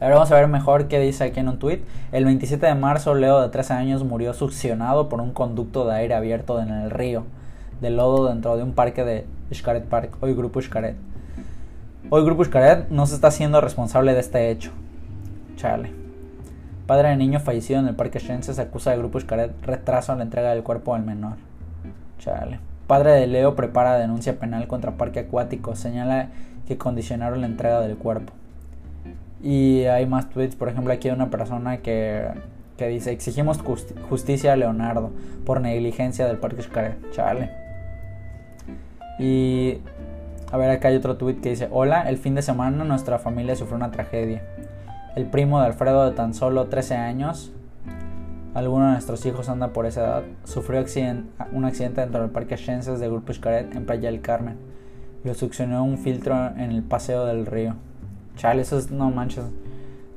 Ahora 0.00 0.14
vamos 0.14 0.30
a 0.30 0.36
ver 0.36 0.48
mejor 0.48 0.86
qué 0.86 1.00
dice 1.00 1.24
aquí 1.24 1.40
en 1.40 1.48
un 1.48 1.58
tweet. 1.58 1.80
El 2.12 2.24
27 2.26 2.64
de 2.64 2.74
marzo, 2.74 3.14
Leo 3.14 3.40
de 3.40 3.48
13 3.48 3.72
años 3.72 4.04
murió 4.04 4.32
succionado 4.34 5.08
por 5.08 5.20
un 5.20 5.32
conducto 5.32 5.86
de 5.86 5.94
aire 5.96 6.14
abierto 6.14 6.60
en 6.60 6.68
el 6.68 6.90
río 6.90 7.24
de 7.80 7.90
lodo 7.90 8.28
dentro 8.28 8.56
de 8.56 8.62
un 8.62 8.72
parque 8.72 9.04
de 9.04 9.26
Xcaret 9.52 9.86
Park, 9.86 10.16
hoy 10.20 10.34
Grupo 10.34 10.60
Xcaret. 10.60 11.09
Hoy 12.12 12.24
Grupo 12.24 12.44
Xcaret 12.44 12.88
no 12.88 13.06
se 13.06 13.14
está 13.14 13.28
haciendo 13.28 13.60
responsable 13.60 14.14
de 14.14 14.18
este 14.18 14.50
hecho. 14.50 14.72
Chale. 15.54 15.92
Padre 16.88 17.10
de 17.10 17.16
niño 17.16 17.38
fallecido 17.38 17.78
en 17.78 17.86
el 17.86 17.94
parque 17.94 18.18
Shense 18.18 18.52
se 18.52 18.60
acusa 18.60 18.90
de 18.90 18.96
Grupo 18.96 19.20
Xcaret 19.20 19.52
retraso 19.62 20.10
en 20.10 20.18
la 20.18 20.24
entrega 20.24 20.50
del 20.50 20.64
cuerpo 20.64 20.94
del 20.94 21.04
menor. 21.04 21.36
Chale. 22.18 22.58
Padre 22.88 23.12
de 23.12 23.28
Leo 23.28 23.54
prepara 23.54 23.96
denuncia 23.96 24.40
penal 24.40 24.66
contra 24.66 24.96
parque 24.96 25.20
acuático. 25.20 25.76
Señala 25.76 26.30
que 26.66 26.76
condicionaron 26.76 27.42
la 27.42 27.46
entrega 27.46 27.80
del 27.80 27.96
cuerpo. 27.96 28.32
Y 29.40 29.84
hay 29.84 30.04
más 30.06 30.30
tweets, 30.30 30.56
por 30.56 30.68
ejemplo, 30.68 30.92
aquí 30.92 31.06
hay 31.06 31.14
una 31.14 31.30
persona 31.30 31.76
que, 31.76 32.26
que 32.76 32.88
dice, 32.88 33.12
exigimos 33.12 33.60
justicia 34.08 34.54
a 34.54 34.56
Leonardo 34.56 35.12
por 35.46 35.60
negligencia 35.60 36.26
del 36.26 36.38
Parque 36.38 36.62
Xcaret. 36.62 36.96
Chale. 37.12 37.52
Y 39.20 39.78
a 40.52 40.56
ver, 40.56 40.70
acá 40.70 40.88
hay 40.88 40.96
otro 40.96 41.16
tweet 41.16 41.36
que 41.36 41.50
dice, 41.50 41.68
hola, 41.70 42.08
el 42.08 42.18
fin 42.18 42.34
de 42.34 42.42
semana 42.42 42.84
nuestra 42.84 43.18
familia 43.18 43.54
sufrió 43.54 43.76
una 43.76 43.92
tragedia. 43.92 44.42
El 45.14 45.26
primo 45.26 45.60
de 45.60 45.66
Alfredo 45.66 46.08
de 46.08 46.16
tan 46.16 46.34
solo 46.34 46.66
13 46.66 46.96
años, 46.96 47.52
alguno 48.54 48.86
de 48.86 48.92
nuestros 48.92 49.24
hijos 49.26 49.48
anda 49.48 49.72
por 49.72 49.86
esa 49.86 50.00
edad, 50.00 50.22
sufrió 50.44 50.84
un 51.52 51.64
accidente 51.64 52.00
dentro 52.00 52.22
del 52.22 52.30
parque 52.30 52.56
Shenses 52.56 52.98
de 52.98 53.08
Grupo 53.08 53.32
Xcaret 53.32 53.74
en 53.76 53.86
Playa 53.86 54.10
del 54.10 54.20
Carmen 54.20 54.56
y 55.24 55.32
succionó 55.34 55.84
un 55.84 55.98
filtro 55.98 56.34
en 56.56 56.72
el 56.72 56.82
paseo 56.82 57.26
del 57.26 57.46
río. 57.46 57.76
Chale, 58.36 58.62
eso 58.62 58.76
es, 58.78 58.90
no 58.90 59.10
manches. 59.10 59.44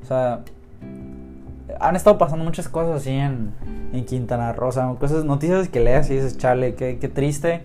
O 0.02 0.06
sea, 0.06 0.40
han 1.78 1.94
estado 1.94 2.18
pasando 2.18 2.44
muchas 2.44 2.68
cosas 2.68 2.96
así 2.96 3.10
en, 3.10 3.52
en 3.92 4.04
Quintana 4.04 4.52
Roo, 4.52 4.96
cosas, 4.98 5.24
noticias 5.24 5.68
que 5.68 5.78
leas 5.78 6.10
y 6.10 6.14
dices, 6.14 6.38
chale, 6.38 6.74
qué, 6.74 6.98
qué 6.98 7.08
triste 7.08 7.62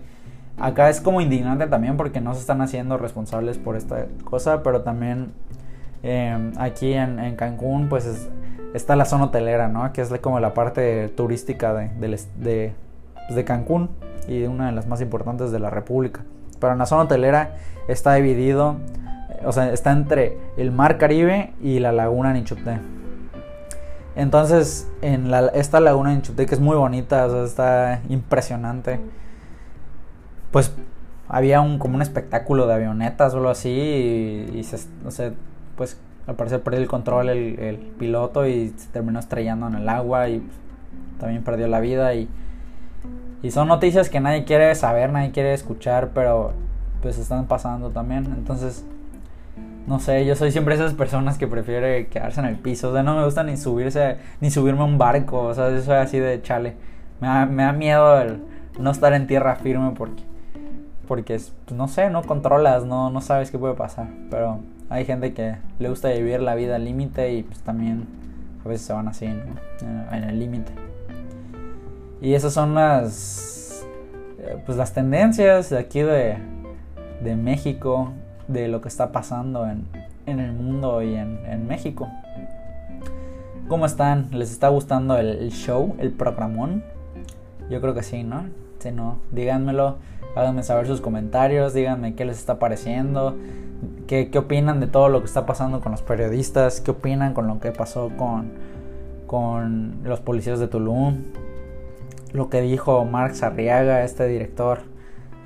Acá 0.60 0.90
es 0.90 1.00
como 1.00 1.22
indignante 1.22 1.66
también 1.66 1.96
porque 1.96 2.20
no 2.20 2.34
se 2.34 2.40
están 2.40 2.60
haciendo 2.60 2.98
responsables 2.98 3.56
por 3.56 3.76
esta 3.76 4.04
cosa, 4.24 4.62
pero 4.62 4.82
también 4.82 5.32
em, 6.02 6.52
aquí 6.58 6.92
en, 6.92 7.34
Cancún 7.36 7.88
pues 7.88 8.28
está 8.74 8.94
la 8.94 9.06
zona 9.06 9.24
hotelera, 9.24 9.68
¿no? 9.68 9.90
Que 9.94 10.02
es 10.02 10.12
como 10.20 10.38
la 10.38 10.52
parte 10.52 11.08
turística 11.08 11.72
de, 11.72 11.90
pues, 11.98 12.28
de, 12.36 13.44
Cancún 13.46 13.88
y 14.28 14.42
una 14.42 14.66
de 14.66 14.72
las 14.72 14.86
más 14.86 15.00
importantes 15.00 15.50
de 15.50 15.60
la 15.60 15.70
República. 15.70 16.24
Pero 16.60 16.74
en 16.74 16.78
la 16.78 16.84
zona 16.84 17.04
hotelera 17.04 17.54
está 17.88 18.12
dividido, 18.14 18.76
o 19.46 19.52
sea, 19.52 19.72
está 19.72 19.92
entre 19.92 20.36
el 20.58 20.72
mar 20.72 20.98
Caribe 20.98 21.54
y 21.62 21.78
la 21.78 21.90
laguna 21.90 22.34
Nichuté. 22.34 22.80
Entonces, 24.14 24.86
en 25.00 25.32
esta 25.54 25.80
laguna 25.80 26.14
Nichuté, 26.14 26.44
que 26.44 26.54
es 26.54 26.60
muy 26.60 26.76
bonita, 26.76 27.24
o 27.24 27.30
sea, 27.30 27.44
está 27.44 28.02
impresionante 28.10 29.00
pues 30.50 30.72
había 31.28 31.60
un 31.60 31.78
como 31.78 31.94
un 31.94 32.02
espectáculo 32.02 32.66
de 32.66 32.74
avionetas 32.74 33.34
o 33.34 33.38
algo 33.38 33.50
así 33.50 33.70
y, 34.52 34.62
se, 34.64 34.78
no 35.04 35.10
sé, 35.10 35.32
pues 35.76 35.96
al 36.26 36.34
parecer 36.34 36.60
perdió 36.60 36.80
el 36.80 36.88
control 36.88 37.28
el, 37.28 37.76
piloto 37.98 38.46
y 38.46 38.74
se 38.76 38.88
terminó 38.88 39.20
estrellando 39.20 39.68
en 39.68 39.76
el 39.76 39.88
agua 39.88 40.28
y 40.28 40.42
también 41.18 41.44
perdió 41.44 41.68
la 41.68 41.80
vida 41.80 42.14
y, 42.14 42.28
y 43.42 43.50
son 43.52 43.68
noticias 43.68 44.10
que 44.10 44.20
nadie 44.20 44.44
quiere 44.44 44.74
saber, 44.74 45.12
nadie 45.12 45.30
quiere 45.30 45.54
escuchar, 45.54 46.10
pero 46.14 46.52
pues 47.00 47.18
están 47.18 47.46
pasando 47.46 47.90
también, 47.90 48.24
entonces 48.36 48.84
no 49.86 49.98
sé, 49.98 50.26
yo 50.26 50.36
soy 50.36 50.52
siempre 50.52 50.74
esas 50.74 50.94
personas 50.94 51.38
que 51.38 51.46
prefiere 51.46 52.08
quedarse 52.08 52.40
en 52.40 52.46
el 52.46 52.56
piso, 52.56 52.90
o 52.90 52.92
sea, 52.92 53.02
no 53.02 53.16
me 53.16 53.24
gusta 53.24 53.42
ni 53.44 53.56
subirse, 53.56 54.16
ni 54.40 54.50
subirme 54.50 54.80
a 54.80 54.84
un 54.84 54.98
barco, 54.98 55.42
o 55.42 55.54
sea, 55.54 55.70
yo 55.70 55.80
soy 55.80 55.96
así 55.96 56.18
de 56.18 56.42
chale, 56.42 56.74
me 57.20 57.28
da, 57.28 57.46
me 57.46 57.62
da 57.62 57.72
miedo 57.72 58.20
el 58.20 58.42
no 58.78 58.90
estar 58.90 59.12
en 59.12 59.26
tierra 59.26 59.56
firme 59.56 59.92
porque 59.96 60.22
porque 61.10 61.40
no 61.74 61.88
sé, 61.88 62.08
no 62.08 62.22
controlas, 62.22 62.84
no, 62.84 63.10
no 63.10 63.20
sabes 63.20 63.50
qué 63.50 63.58
puede 63.58 63.74
pasar. 63.74 64.06
Pero 64.30 64.60
hay 64.88 65.04
gente 65.04 65.34
que 65.34 65.56
le 65.80 65.88
gusta 65.88 66.08
vivir 66.10 66.40
la 66.40 66.54
vida 66.54 66.76
al 66.76 66.84
límite 66.84 67.32
y 67.32 67.42
pues 67.42 67.58
también 67.62 68.06
a 68.64 68.68
veces 68.68 68.86
se 68.86 68.92
van 68.92 69.08
así, 69.08 69.26
¿no? 69.26 69.56
En 70.12 70.22
el 70.22 70.38
límite. 70.38 70.70
Y 72.20 72.34
esas 72.34 72.52
son 72.52 72.76
las, 72.76 73.84
eh, 74.38 74.62
pues 74.64 74.78
las 74.78 74.92
tendencias 74.92 75.70
de 75.70 75.78
aquí 75.78 76.00
de, 76.00 76.36
de 77.24 77.34
México, 77.34 78.12
de 78.46 78.68
lo 78.68 78.80
que 78.80 78.86
está 78.86 79.10
pasando 79.10 79.66
en, 79.66 79.88
en 80.26 80.38
el 80.38 80.52
mundo 80.52 81.02
y 81.02 81.16
en, 81.16 81.44
en, 81.44 81.66
México. 81.66 82.08
¿Cómo 83.66 83.84
están? 83.84 84.28
¿Les 84.30 84.52
está 84.52 84.68
gustando 84.68 85.18
el, 85.18 85.26
el 85.26 85.50
show, 85.50 85.96
el 85.98 86.12
programón? 86.12 86.84
Yo 87.68 87.80
creo 87.80 87.94
que 87.94 88.04
sí, 88.04 88.22
¿no? 88.22 88.44
Si 88.78 88.92
no, 88.92 89.18
díganmelo 89.32 89.96
Háganme 90.34 90.62
saber 90.62 90.86
sus 90.86 91.00
comentarios, 91.00 91.74
díganme 91.74 92.14
qué 92.14 92.24
les 92.24 92.38
está 92.38 92.58
pareciendo, 92.58 93.36
qué, 94.06 94.30
qué 94.30 94.38
opinan 94.38 94.80
de 94.80 94.86
todo 94.86 95.08
lo 95.08 95.20
que 95.20 95.26
está 95.26 95.44
pasando 95.44 95.80
con 95.80 95.92
los 95.92 96.02
periodistas, 96.02 96.80
qué 96.80 96.92
opinan 96.92 97.34
con 97.34 97.48
lo 97.48 97.58
que 97.58 97.72
pasó 97.72 98.10
con, 98.16 98.52
con 99.26 100.04
los 100.04 100.20
policías 100.20 100.60
de 100.60 100.68
Tulum, 100.68 101.24
lo 102.32 102.48
que 102.48 102.60
dijo 102.60 103.04
Marx 103.04 103.42
Arriaga, 103.42 104.04
este 104.04 104.28
director 104.28 104.78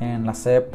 en 0.01 0.27
la 0.27 0.35
CEP. 0.35 0.75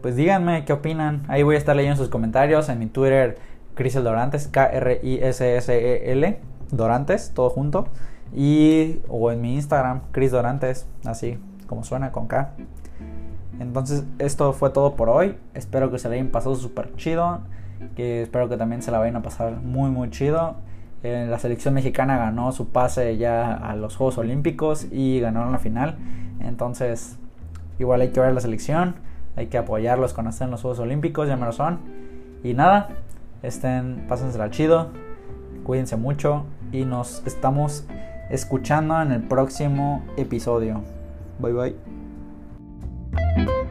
Pues 0.00 0.16
díganme 0.16 0.64
qué 0.64 0.72
opinan. 0.72 1.24
Ahí 1.28 1.42
voy 1.42 1.56
a 1.56 1.58
estar 1.58 1.76
leyendo 1.76 1.96
sus 1.96 2.08
comentarios 2.08 2.68
en 2.68 2.78
mi 2.78 2.86
Twitter, 2.86 3.38
Crisel 3.74 4.04
Dorantes, 4.04 4.48
K-R-I-S-S-E-L, 4.48 6.38
Dorantes, 6.70 7.32
todo 7.34 7.50
junto. 7.50 7.88
Y, 8.34 9.00
o 9.08 9.30
en 9.30 9.40
mi 9.40 9.54
Instagram, 9.54 10.00
Cris 10.12 10.32
Dorantes, 10.32 10.86
así 11.04 11.38
como 11.66 11.84
suena 11.84 12.12
con 12.12 12.26
K. 12.26 12.52
Entonces, 13.60 14.04
esto 14.18 14.52
fue 14.52 14.70
todo 14.70 14.96
por 14.96 15.08
hoy. 15.08 15.36
Espero 15.54 15.90
que 15.90 15.98
se 15.98 16.08
le 16.08 16.16
hayan 16.16 16.28
pasado 16.28 16.54
súper 16.54 16.94
chido. 16.96 17.40
Que 17.94 18.22
espero 18.22 18.48
que 18.48 18.56
también 18.56 18.82
se 18.82 18.90
la 18.90 18.98
vayan 18.98 19.16
a 19.16 19.22
pasar 19.22 19.56
muy, 19.62 19.90
muy 19.90 20.10
chido. 20.10 20.56
Eh, 21.02 21.26
la 21.28 21.38
selección 21.38 21.74
mexicana 21.74 22.18
ganó 22.18 22.50
su 22.52 22.68
pase 22.68 23.16
ya 23.16 23.54
a 23.54 23.76
los 23.76 23.96
Juegos 23.96 24.18
Olímpicos 24.18 24.86
y 24.90 25.20
ganaron 25.20 25.52
la 25.52 25.58
final. 25.58 25.96
Entonces, 26.40 27.18
igual 27.78 28.00
hay 28.00 28.08
que 28.08 28.20
ver 28.20 28.32
la 28.32 28.40
selección. 28.40 28.96
Hay 29.36 29.46
que 29.48 29.58
apoyarlos 29.58 30.14
cuando 30.14 30.30
estén 30.30 30.50
los 30.50 30.62
Juegos 30.62 30.78
Olímpicos, 30.78 31.28
ya 31.28 31.36
me 31.36 31.46
lo 31.46 31.52
son. 31.52 31.80
Y 32.42 32.54
nada, 32.54 32.88
estén, 33.42 34.06
pásensela 34.08 34.50
chido. 34.50 34.88
Cuídense 35.64 35.96
mucho 35.96 36.44
y 36.72 36.84
nos 36.84 37.22
estamos 37.26 37.86
escuchando 38.30 39.00
en 39.00 39.12
el 39.12 39.22
próximo 39.22 40.04
episodio. 40.16 40.82
Bye 41.38 41.52
bye. 41.52 42.05
Música 43.16 43.65